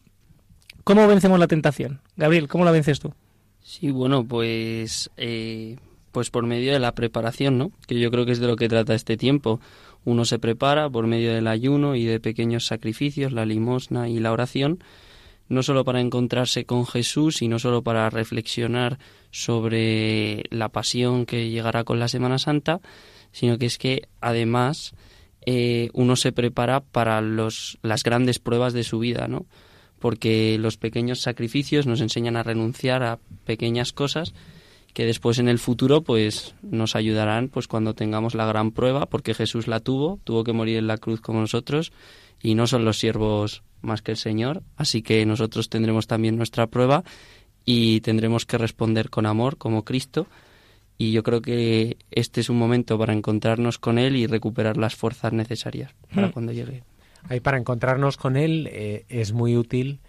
[0.88, 2.00] ¿Cómo vencemos la tentación?
[2.16, 3.14] Gabriel, ¿cómo la vences tú?
[3.62, 5.76] Sí, bueno, pues, eh,
[6.14, 7.74] pues por medio de la preparación, ¿no?
[7.88, 9.60] Que yo creo que es de lo que trata este tiempo.
[10.06, 14.32] Uno se prepara por medio del ayuno y de pequeños sacrificios, la limosna y la
[14.32, 14.82] oración,
[15.50, 18.98] no solo para encontrarse con Jesús y no solo para reflexionar
[19.30, 22.80] sobre la pasión que llegará con la Semana Santa,
[23.34, 24.94] sino que es que además
[25.46, 29.48] eh, uno se prepara para los, las grandes pruebas de su vida, ¿no?
[30.00, 34.34] Porque los pequeños sacrificios nos enseñan a renunciar a pequeñas cosas
[34.94, 39.34] que después en el futuro pues nos ayudarán pues cuando tengamos la gran prueba porque
[39.34, 41.92] Jesús la tuvo, tuvo que morir en la cruz como nosotros
[42.42, 46.68] y no son los siervos más que el Señor, así que nosotros tendremos también nuestra
[46.68, 47.04] prueba
[47.64, 50.28] y tendremos que responder con amor como Cristo
[50.98, 54.96] y yo creo que este es un momento para encontrarnos con él y recuperar las
[54.96, 56.32] fuerzas necesarias para Hmm.
[56.32, 56.84] cuando llegue.
[57.30, 60.00] Ahí para encontrarnos con Él eh, es muy útil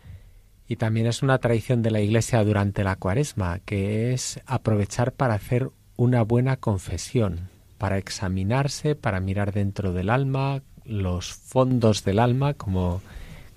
[0.68, 5.34] y también es una tradición de la Iglesia durante la cuaresma, que es aprovechar para
[5.34, 7.48] hacer una buena confesión,
[7.78, 13.00] para examinarse, para mirar dentro del alma, los fondos del alma, como,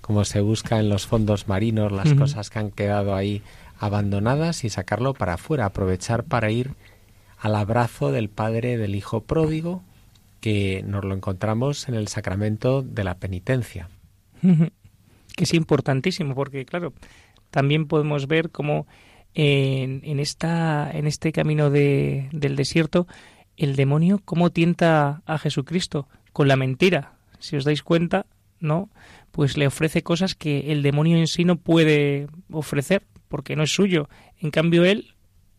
[0.00, 3.42] como se busca en los fondos marinos, las cosas que han quedado ahí
[3.78, 6.72] abandonadas y sacarlo para afuera, aprovechar para ir
[7.38, 9.82] al abrazo del Padre del Hijo pródigo
[10.42, 13.88] que nos lo encontramos en el sacramento de la penitencia.
[15.36, 16.92] que es importantísimo porque claro
[17.50, 18.88] también podemos ver cómo
[19.34, 23.06] en, en esta en este camino de, del desierto
[23.56, 27.14] el demonio cómo tienta a Jesucristo con la mentira.
[27.38, 28.26] Si os dais cuenta
[28.58, 28.90] no
[29.30, 33.72] pues le ofrece cosas que el demonio en sí no puede ofrecer porque no es
[33.72, 34.08] suyo.
[34.40, 35.11] En cambio él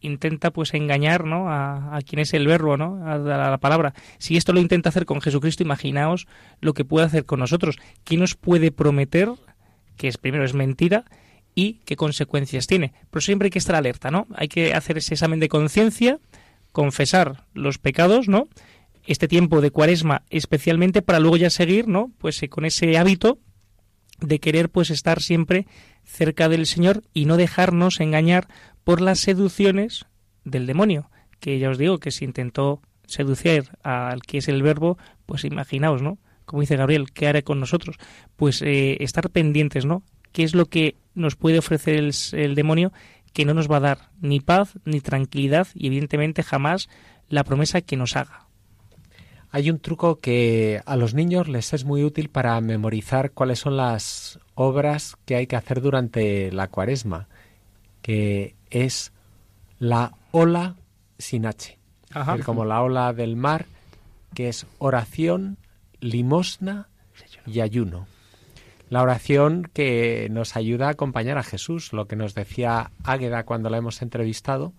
[0.03, 1.49] intenta pues engañar ¿no?
[1.49, 3.01] a, quien es el verbo, ¿no?
[3.05, 3.93] a, a la palabra.
[4.19, 6.27] Si esto lo intenta hacer con Jesucristo, imaginaos
[6.61, 7.79] lo que puede hacer con nosotros.
[8.03, 9.31] ¿Qué nos puede prometer?
[9.97, 11.05] Que es primero es mentira
[11.55, 12.93] y qué consecuencias tiene.
[13.09, 14.27] Pero siempre hay que estar alerta, ¿no?
[14.35, 16.19] Hay que hacer ese examen de conciencia,
[16.71, 18.47] confesar los pecados, ¿no?
[19.05, 22.11] Este tiempo de Cuaresma especialmente para luego ya seguir, ¿no?
[22.17, 23.39] Pues eh, con ese hábito
[24.23, 25.67] de querer pues estar siempre
[26.03, 28.47] cerca del Señor y no dejarnos engañar
[28.83, 30.05] por las seducciones
[30.45, 31.09] del demonio,
[31.39, 36.01] que ya os digo que si intentó seducir al que es el verbo, pues imaginaos,
[36.01, 36.17] ¿no?
[36.45, 37.97] Como dice Gabriel, ¿qué hará con nosotros?
[38.35, 40.03] Pues eh, estar pendientes, ¿no?
[40.31, 42.91] ¿Qué es lo que nos puede ofrecer el, el demonio
[43.33, 46.89] que no nos va a dar ni paz ni tranquilidad y evidentemente jamás
[47.29, 48.42] la promesa que nos haga?
[49.55, 53.77] Hay un truco que a los niños les es muy útil para memorizar cuáles son
[53.77, 57.27] las obras que hay que hacer durante la cuaresma,
[58.01, 59.13] que es
[59.77, 60.75] la ola
[61.19, 61.77] sin H.
[62.09, 62.19] Ajá.
[62.19, 63.67] Es decir, como la ola del mar,
[64.33, 65.59] que es oración,
[65.99, 66.89] limosna
[67.45, 68.07] y ayuno.
[68.89, 73.69] La oración que nos ayuda a acompañar a Jesús, lo que nos decía Águeda cuando
[73.69, 74.73] la hemos entrevistado,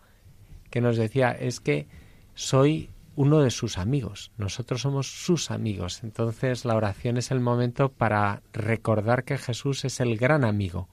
[0.70, 1.86] que nos decía es que
[2.34, 6.02] soy uno de sus amigos, nosotros somos sus amigos.
[6.02, 10.88] Entonces la oración es el momento para recordar que Jesús es el gran amigo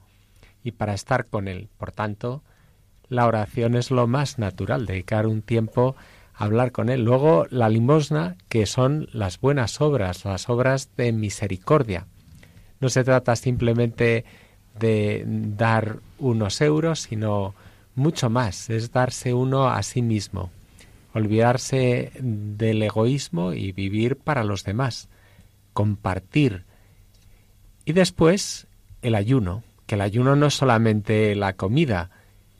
[0.62, 1.68] y para estar con él.
[1.78, 2.42] Por tanto,
[3.08, 5.96] la oración es lo más natural, dedicar un tiempo
[6.34, 7.04] a hablar con él.
[7.04, 12.06] Luego la limosna, que son las buenas obras, las obras de misericordia.
[12.80, 14.24] No se trata simplemente
[14.78, 17.54] de dar unos euros, sino
[17.94, 20.50] mucho más, es darse uno a sí mismo,
[21.14, 25.08] olvidarse del egoísmo y vivir para los demás,
[25.72, 26.64] compartir.
[27.84, 28.66] Y después
[29.02, 32.10] el ayuno, que el ayuno no es solamente la comida,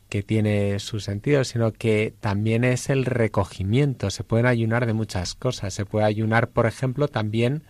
[0.09, 4.11] que tiene su sentido, sino que también es el recogimiento.
[4.11, 5.73] Se pueden ayunar de muchas cosas.
[5.73, 7.63] Se puede ayunar, por ejemplo, también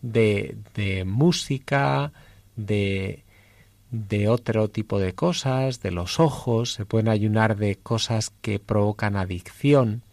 [0.00, 2.12] de, de música,
[2.56, 3.24] de,
[3.90, 9.16] de otro tipo de cosas, de los ojos, se pueden ayunar de cosas que provocan
[9.16, 10.02] adicción.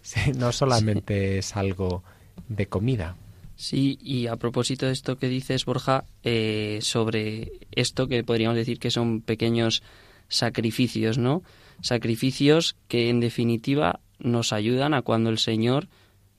[0.00, 1.38] Sí, no solamente sí.
[1.38, 2.02] es algo
[2.48, 3.14] de comida.
[3.56, 8.78] Sí, y a propósito de esto que dices, Borja, eh, sobre esto que podríamos decir
[8.78, 9.82] que son pequeños
[10.28, 11.42] sacrificios, ¿no?
[11.82, 15.88] Sacrificios que en definitiva nos ayudan a cuando el Señor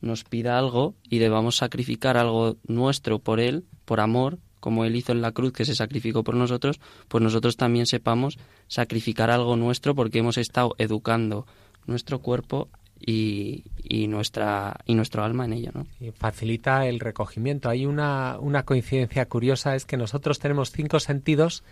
[0.02, 5.12] nos pida algo y debamos sacrificar algo nuestro por Él, por amor, como Él hizo
[5.12, 8.38] en la cruz que se sacrificó por nosotros, pues nosotros también sepamos
[8.68, 11.46] sacrificar algo nuestro porque hemos estado educando
[11.86, 15.88] nuestro cuerpo y, y, nuestra y nuestro alma en ello, ¿no?
[16.00, 17.70] Y facilita el recogimiento.
[17.70, 21.64] Hay una, una coincidencia curiosa, es que nosotros tenemos cinco sentidos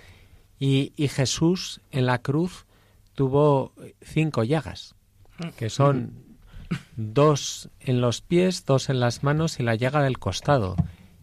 [0.60, 2.66] y, y Jesús en la cruz
[3.16, 4.96] tuvo cinco llagas,
[5.58, 6.14] que son
[6.96, 10.76] dos en los pies, dos en las manos y la llaga del costado.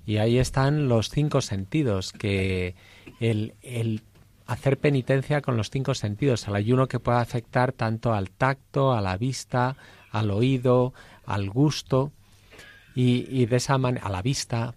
[0.07, 2.75] Y ahí están los cinco sentidos, que
[3.21, 4.03] el, el
[4.47, 9.01] hacer penitencia con los cinco sentidos, el ayuno que puede afectar tanto al tacto, a
[9.01, 9.77] la vista,
[10.11, 10.93] al oído,
[11.25, 12.13] al gusto
[12.95, 14.75] y, y de esa manera a la vista.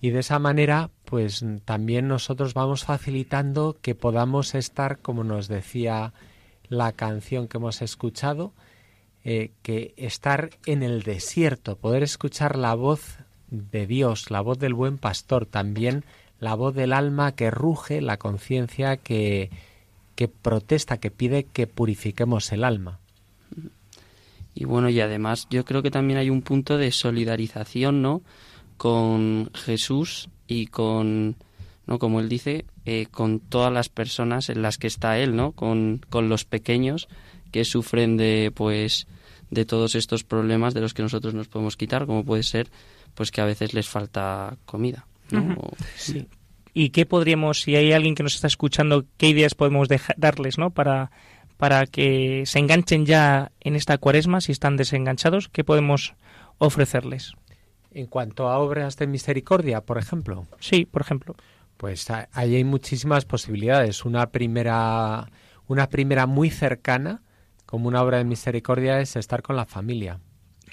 [0.00, 6.14] Y de esa manera pues también nosotros vamos facilitando que podamos estar como nos decía
[6.70, 8.54] la canción que hemos escuchado
[9.22, 13.18] eh, que estar en el desierto poder escuchar la voz
[13.52, 16.04] de Dios la voz del buen pastor también
[16.40, 19.50] la voz del alma que ruge la conciencia que
[20.16, 22.98] que protesta que pide que purifiquemos el alma
[24.54, 28.22] y bueno, y además yo creo que también hay un punto de solidarización, ¿no?
[28.76, 31.36] Con Jesús y con,
[31.86, 31.98] ¿no?
[31.98, 35.52] Como él dice, eh, con todas las personas en las que está él, ¿no?
[35.52, 37.08] Con, con los pequeños
[37.50, 39.06] que sufren de, pues,
[39.50, 42.68] de todos estos problemas de los que nosotros nos podemos quitar, como puede ser,
[43.14, 45.40] pues, que a veces les falta comida, ¿no?
[45.40, 45.58] Uh -huh.
[45.58, 46.28] o, sí.
[46.74, 50.56] ¿Y qué podríamos, si hay alguien que nos está escuchando, qué ideas podemos dejar, darles,
[50.56, 50.70] ¿no?
[50.70, 51.10] Para
[51.62, 56.16] para que se enganchen ya en esta cuaresma, si están desenganchados, ¿qué podemos
[56.58, 57.34] ofrecerles?
[57.92, 60.44] En cuanto a obras de misericordia, por ejemplo.
[60.58, 61.36] Sí, por ejemplo.
[61.76, 64.04] Pues ahí hay muchísimas posibilidades.
[64.04, 65.30] Una primera,
[65.68, 67.22] una primera muy cercana,
[67.64, 70.18] como una obra de misericordia, es estar con la familia.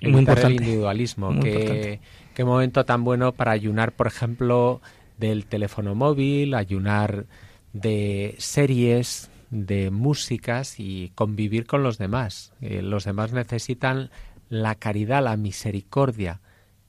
[0.02, 1.32] Muy evitar el individualismo.
[1.32, 2.02] Muy importante.
[2.40, 4.80] Qué momento tan bueno para ayunar, por ejemplo,
[5.18, 7.26] del teléfono móvil, ayunar
[7.74, 12.54] de series, de músicas y convivir con los demás.
[12.62, 14.10] Eh, los demás necesitan
[14.48, 16.40] la caridad, la misericordia,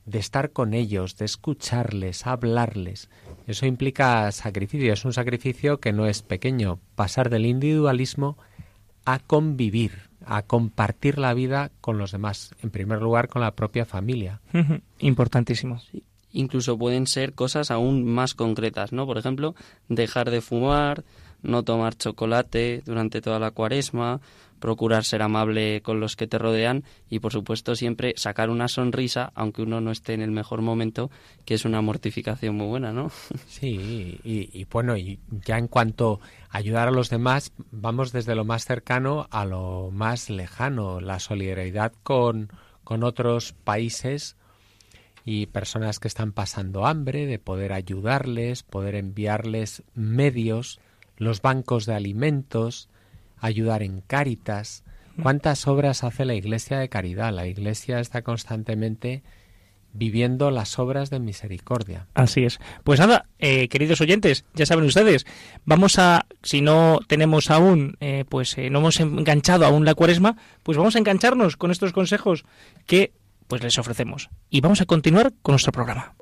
[0.06, 3.10] de estar con ellos, de escucharles, hablarles.
[3.48, 8.38] Eso implica sacrificio, es un sacrificio que no es pequeño, pasar del individualismo
[9.04, 13.84] a convivir, a compartir la vida con los demás, en primer lugar con la propia
[13.84, 14.40] familia.
[15.00, 15.82] Importantísimo.
[16.32, 19.06] Incluso pueden ser cosas aún más concretas, ¿no?
[19.06, 19.56] Por ejemplo,
[19.88, 21.02] dejar de fumar,
[21.42, 24.20] no tomar chocolate durante toda la cuaresma,
[24.60, 29.32] procurar ser amable con los que te rodean y, por supuesto, siempre sacar una sonrisa,
[29.34, 31.10] aunque uno no esté en el mejor momento,
[31.44, 33.10] que es una mortificación muy buena, ¿no?
[33.48, 36.20] Sí, y, y bueno, y ya en cuanto
[36.50, 41.18] a ayudar a los demás, vamos desde lo más cercano a lo más lejano, la
[41.18, 42.50] solidaridad con,
[42.84, 44.36] con otros países
[45.24, 50.80] y personas que están pasando hambre, de poder ayudarles, poder enviarles medios,
[51.20, 52.88] los bancos de alimentos,
[53.38, 54.82] ayudar en Cáritas.
[55.22, 57.32] ¿Cuántas obras hace la Iglesia de caridad?
[57.32, 59.22] La Iglesia está constantemente
[59.92, 62.06] viviendo las obras de misericordia.
[62.14, 62.58] Así es.
[62.84, 65.26] Pues nada, eh, queridos oyentes, ya saben ustedes,
[65.66, 70.36] vamos a, si no tenemos aún, eh, pues eh, no hemos enganchado aún la cuaresma,
[70.62, 72.44] pues vamos a engancharnos con estos consejos
[72.86, 73.12] que
[73.46, 74.30] pues les ofrecemos.
[74.48, 76.14] Y vamos a continuar con nuestro programa.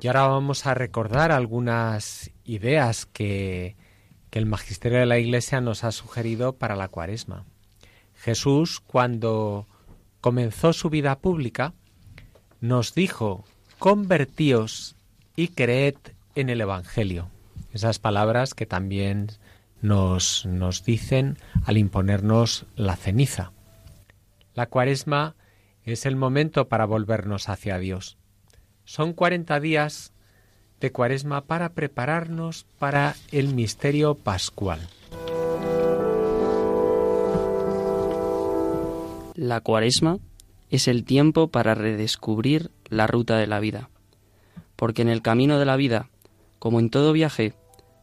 [0.00, 3.76] Y ahora vamos a recordar algunas ideas que,
[4.30, 7.44] que el magisterio de la Iglesia nos ha sugerido para la cuaresma.
[8.14, 9.66] Jesús, cuando
[10.20, 11.74] comenzó su vida pública,
[12.60, 13.44] nos dijo,
[13.78, 14.96] convertíos
[15.36, 15.96] y creed
[16.34, 17.28] en el Evangelio.
[17.72, 19.32] Esas palabras que también
[19.82, 23.52] nos, nos dicen al imponernos la ceniza.
[24.54, 25.36] La cuaresma
[25.84, 28.19] es el momento para volvernos hacia Dios.
[28.90, 30.12] Son 40 días
[30.80, 34.80] de cuaresma para prepararnos para el misterio pascual.
[39.36, 40.18] La cuaresma
[40.70, 43.90] es el tiempo para redescubrir la ruta de la vida,
[44.74, 46.10] porque en el camino de la vida,
[46.58, 47.54] como en todo viaje,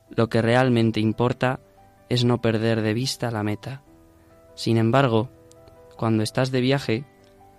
[0.10, 1.60] lo que realmente importa
[2.08, 3.82] es no perder de vista la meta.
[4.56, 5.28] Sin embargo,
[5.98, 7.04] cuando estás de viaje,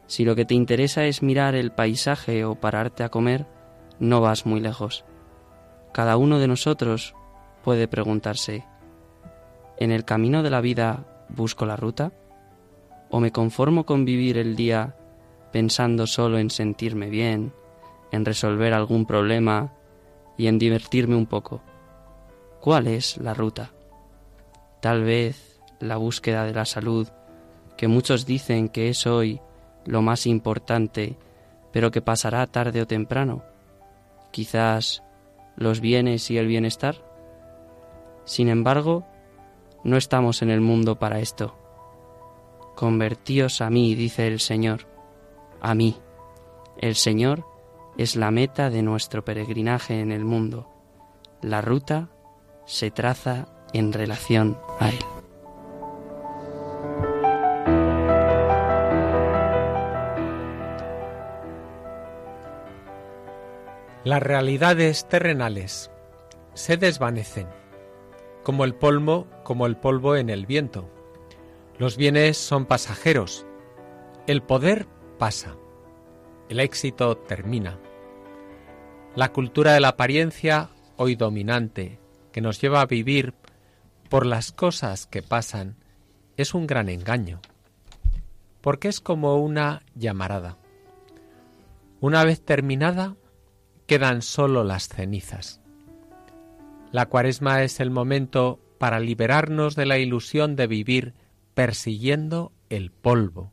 [0.08, 3.46] si lo que te interesa es mirar el paisaje o pararte a comer,
[4.00, 5.04] no vas muy lejos.
[5.92, 7.14] Cada uno de nosotros
[7.62, 8.64] puede preguntarse,
[9.76, 12.12] ¿en el camino de la vida busco la ruta?
[13.10, 14.96] ¿O me conformo con vivir el día
[15.52, 17.52] pensando solo en sentirme bien,
[18.10, 19.74] en resolver algún problema
[20.38, 21.60] y en divertirme un poco?
[22.60, 23.72] ¿Cuál es la ruta?
[24.80, 27.08] Tal vez la búsqueda de la salud,
[27.76, 29.42] que muchos dicen que es hoy
[29.88, 31.16] lo más importante,
[31.72, 33.42] pero que pasará tarde o temprano.
[34.30, 35.02] Quizás
[35.56, 36.96] los bienes y el bienestar.
[38.24, 39.06] Sin embargo,
[39.84, 41.56] no estamos en el mundo para esto.
[42.76, 44.86] Convertíos a mí, dice el Señor,
[45.60, 45.96] a mí.
[46.76, 47.46] El Señor
[47.96, 50.68] es la meta de nuestro peregrinaje en el mundo.
[51.40, 52.10] La ruta
[52.66, 55.17] se traza en relación a Él.
[64.04, 65.90] Las realidades terrenales
[66.54, 67.48] se desvanecen,
[68.44, 70.88] como el polvo, como el polvo en el viento.
[71.78, 73.44] Los bienes son pasajeros,
[74.28, 74.86] el poder
[75.18, 75.56] pasa,
[76.48, 77.76] el éxito termina.
[79.16, 81.98] La cultura de la apariencia, hoy dominante,
[82.30, 83.34] que nos lleva a vivir
[84.08, 85.76] por las cosas que pasan,
[86.36, 87.40] es un gran engaño,
[88.60, 90.56] porque es como una llamarada.
[92.00, 93.16] Una vez terminada,
[93.88, 95.62] quedan solo las cenizas.
[96.92, 101.14] La cuaresma es el momento para liberarnos de la ilusión de vivir
[101.54, 103.50] persiguiendo el polvo.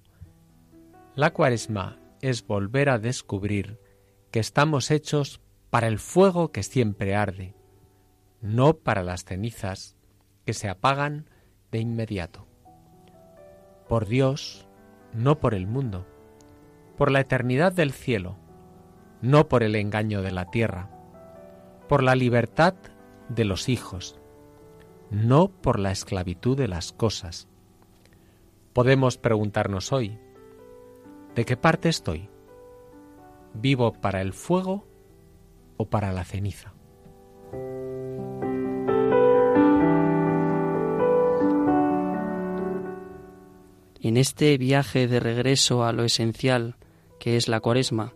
[1.15, 3.79] La cuaresma es volver a descubrir
[4.29, 7.55] que estamos hechos para el fuego que siempre arde,
[8.41, 9.95] no para las cenizas
[10.45, 11.29] que se apagan
[11.71, 12.45] de inmediato.
[13.87, 14.67] Por Dios,
[15.13, 16.05] no por el mundo,
[16.97, 18.35] por la eternidad del cielo,
[19.25, 20.91] no por el engaño de la tierra,
[21.89, 22.75] por la libertad
[23.27, 24.19] de los hijos,
[25.09, 27.47] no por la esclavitud de las cosas.
[28.71, 30.19] Podemos preguntarnos hoy,
[31.33, 32.29] ¿de qué parte estoy?
[33.55, 34.85] ¿Vivo para el fuego
[35.77, 36.75] o para la ceniza?
[44.01, 46.75] En este viaje de regreso a lo esencial,
[47.19, 48.13] que es la cuaresma,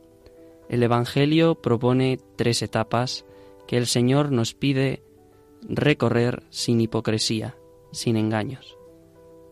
[0.70, 3.26] el Evangelio propone tres etapas
[3.68, 5.04] que el Señor nos pide
[5.68, 7.58] recorrer sin hipocresía,
[7.92, 8.78] sin engaños.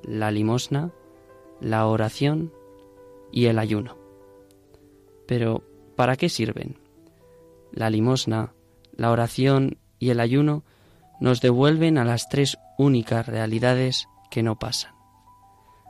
[0.03, 0.91] La limosna,
[1.59, 2.53] la oración
[3.31, 3.97] y el ayuno.
[5.27, 5.63] Pero,
[5.95, 6.77] ¿para qué sirven?
[7.71, 8.53] La limosna,
[8.95, 10.63] la oración y el ayuno
[11.19, 14.93] nos devuelven a las tres únicas realidades que no pasan.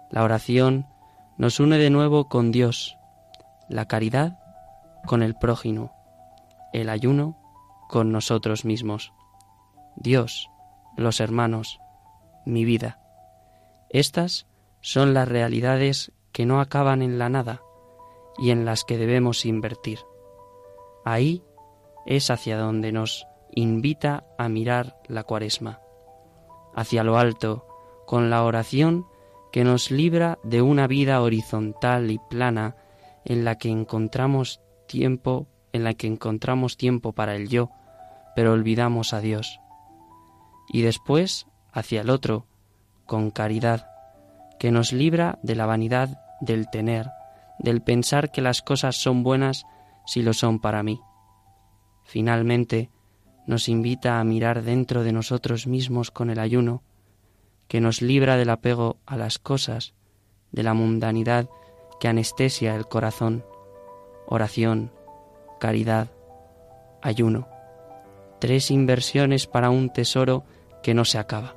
[0.09, 0.85] La oración
[1.37, 2.95] nos une de nuevo con Dios,
[3.69, 4.39] la caridad
[5.07, 5.91] con el prójimo,
[6.73, 7.39] el ayuno
[7.89, 9.11] con nosotros mismos.
[9.95, 10.49] Dios,
[10.95, 11.79] los hermanos,
[12.45, 12.99] mi vida.
[13.89, 14.45] Estas
[14.81, 17.61] son las realidades que no acaban en la nada
[18.37, 19.99] y en las que debemos invertir.
[21.03, 21.43] Ahí
[22.05, 25.79] es hacia donde nos invita a mirar la cuaresma,
[26.75, 27.65] hacia lo alto,
[28.05, 29.07] con la oración
[29.51, 32.75] que nos libra de una vida horizontal y plana
[33.25, 37.69] en la que encontramos tiempo, en la que encontramos tiempo para el yo,
[38.35, 39.59] pero olvidamos a Dios.
[40.69, 42.47] Y después hacia el otro,
[43.05, 43.87] con caridad,
[44.59, 47.09] que nos libra de la vanidad del tener,
[47.59, 49.65] del pensar que las cosas son buenas
[50.05, 51.01] si lo son para mí.
[52.03, 52.89] Finalmente,
[53.45, 56.83] nos invita a mirar dentro de nosotros mismos con el ayuno,
[57.67, 59.93] que nos libra del apego a las cosas,
[60.51, 61.49] de la mundanidad
[61.99, 63.43] que anestesia el corazón,
[64.27, 64.91] oración,
[65.59, 66.07] caridad,
[67.01, 67.47] ayuno.
[68.39, 70.43] Tres inversiones para un tesoro
[70.83, 71.55] que no se acaba.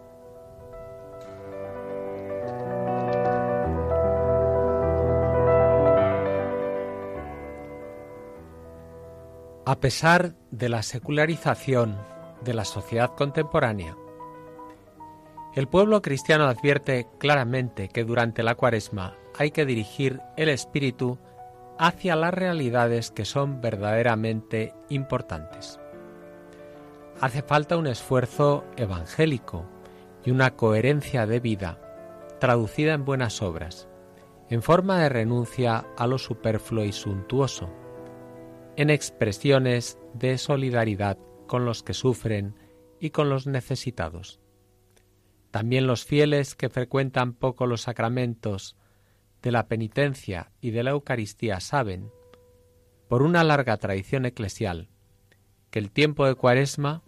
[9.67, 11.97] A pesar de la secularización
[12.43, 13.97] de la sociedad contemporánea,
[15.55, 21.19] el pueblo cristiano advierte claramente que durante la cuaresma hay que dirigir el espíritu
[21.83, 25.81] hacia las realidades que son verdaderamente importantes.
[27.23, 29.65] Hace falta un esfuerzo evangélico
[30.23, 31.81] y una coherencia de vida
[32.39, 33.89] traducida en buenas obras,
[34.51, 37.71] en forma de renuncia a lo superfluo y suntuoso,
[38.77, 41.17] en expresiones de solidaridad
[41.47, 42.57] con los que sufren
[43.01, 44.39] y con los necesitados.
[45.51, 48.77] También los fieles que frecuentan poco los sacramentos
[49.43, 52.11] de la penitencia y de la Eucaristía saben,
[53.09, 54.89] por una larga tradición eclesial,
[55.71, 57.03] que el tiempo de Cuaresma,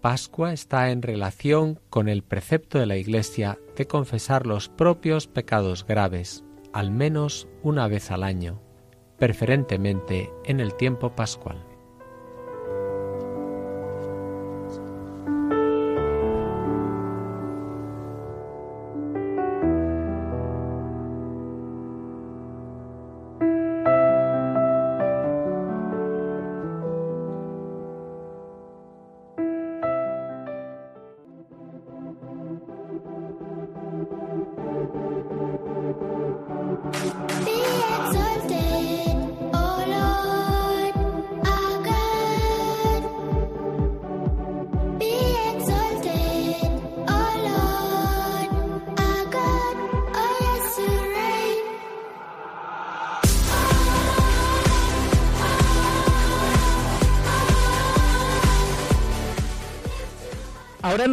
[0.00, 5.86] Pascua, está en relación con el precepto de la Iglesia de confesar los propios pecados
[5.86, 8.60] graves, al menos una vez al año,
[9.18, 11.73] preferentemente en el tiempo pascual.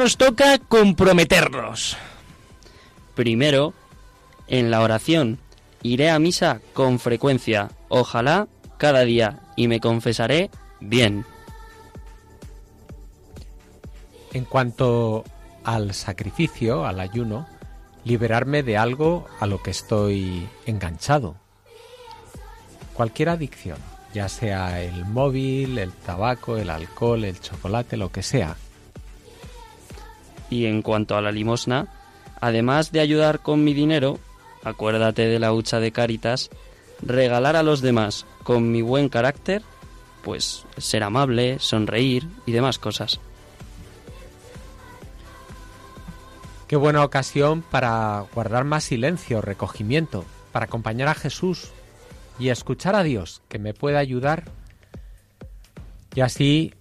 [0.02, 1.96] Nos toca comprometernos.
[3.14, 3.76] Primero,
[4.48, 5.38] en la oración,
[5.84, 8.48] iré a misa con frecuencia, ojalá
[8.80, 10.50] cada día, y me confesaré
[10.80, 11.24] bien.
[14.34, 15.24] En cuanto
[15.64, 17.48] al sacrificio, al ayuno,
[18.04, 21.36] liberarme de algo a lo que estoy enganchado.
[22.96, 23.78] Cualquier adicción,
[24.16, 28.58] ya sea el móvil, el tabaco, el alcohol, el chocolate, lo que sea.
[30.52, 31.88] Y en cuanto a la limosna,
[32.40, 34.20] además de ayudar con mi dinero,
[34.64, 36.52] acuérdate de la hucha de Cáritas,
[37.02, 39.64] regalar a los demás con mi buen carácter,
[40.24, 43.20] pues ser amable, sonreír y demás cosas.
[46.68, 51.72] Qué buena ocasión para guardar más silencio, recogimiento, para acompañar a Jesús
[52.40, 54.46] y escuchar a Dios, que me puede ayudar.
[56.16, 56.74] Y así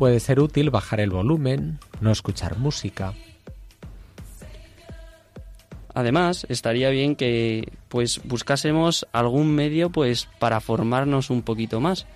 [0.00, 3.12] puede ser útil bajar el volumen, no escuchar música.
[5.92, 12.06] Además, estaría bien que pues buscásemos algún medio pues para formarnos un poquito más,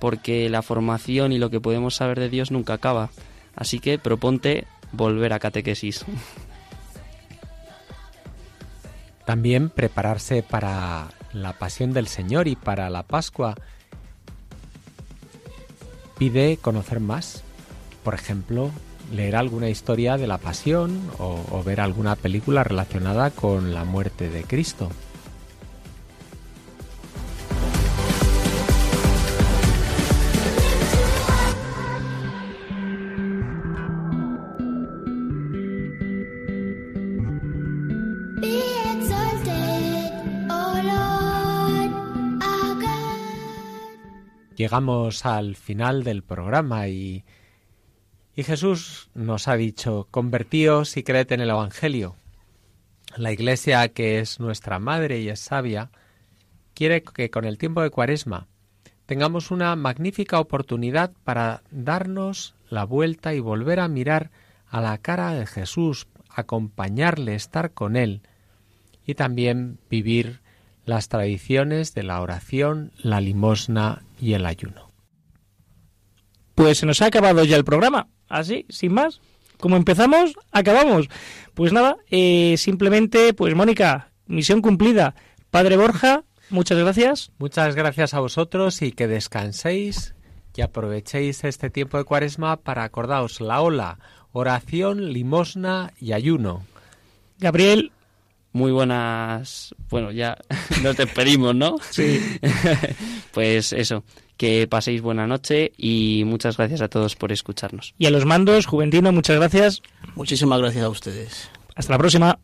[0.00, 3.10] porque la formación y lo que podemos saber de Dios nunca acaba.
[3.56, 6.04] Así que proponte volver a catequesis.
[9.26, 13.56] También prepararse para la pasión del Señor y para la Pascua.
[16.22, 17.42] Pide conocer más.
[18.04, 18.70] Por ejemplo,
[19.12, 24.44] leer alguna historia de la pasión o, ver alguna película relacionada con la muerte de
[24.44, 24.88] Cristo.
[44.62, 47.24] Llegamos al final del programa y,
[48.36, 52.14] y Jesús nos ha dicho, convertíos y creed en el Evangelio.
[53.16, 55.90] La Iglesia, que es nuestra madre y es sabia,
[56.74, 58.46] quiere que con el tiempo de Cuaresma
[59.06, 64.30] tengamos una magnífica oportunidad para darnos la vuelta y volver a mirar
[64.68, 68.22] a la cara de Jesús, acompañarle, estar con Él
[69.04, 70.38] y también vivir
[70.86, 74.92] las tradiciones de la oración, la limosna y el ayuno.
[76.54, 78.06] Pues se nos ha acabado ya el programa.
[78.28, 79.20] Así, sin más.
[79.58, 81.08] Como empezamos, acabamos.
[81.54, 85.16] Pues nada, eh, simplemente, pues Mónica, misión cumplida.
[85.50, 87.32] Padre Borja, muchas gracias.
[87.38, 90.14] Muchas gracias a vosotros y que descanséis
[90.54, 93.98] y aprovechéis este tiempo de cuaresma para acordaos la ola,
[94.30, 96.62] oración, limosna y ayuno.
[97.38, 97.90] Gabriel,
[98.52, 99.74] Muy buenas.
[99.88, 100.36] Bueno, ya
[100.82, 101.76] nos despedimos, ¿no?
[101.90, 102.20] Sí.
[103.32, 104.04] pues eso,
[104.36, 107.94] que paséis buena noche y muchas gracias a todos por escucharnos.
[107.98, 109.82] y a los mandos, Juventino, muchas gracias.
[110.14, 111.50] Muchísimas gracias a ustedes.
[111.74, 112.38] Hasta la próxima.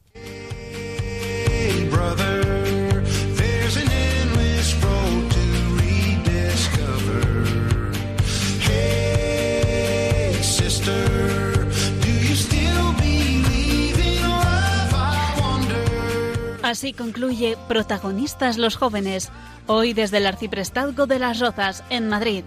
[16.68, 19.30] Así concluye Protagonistas los jóvenes,
[19.66, 22.44] hoy desde el Arciprestazgo de las Rozas, en Madrid.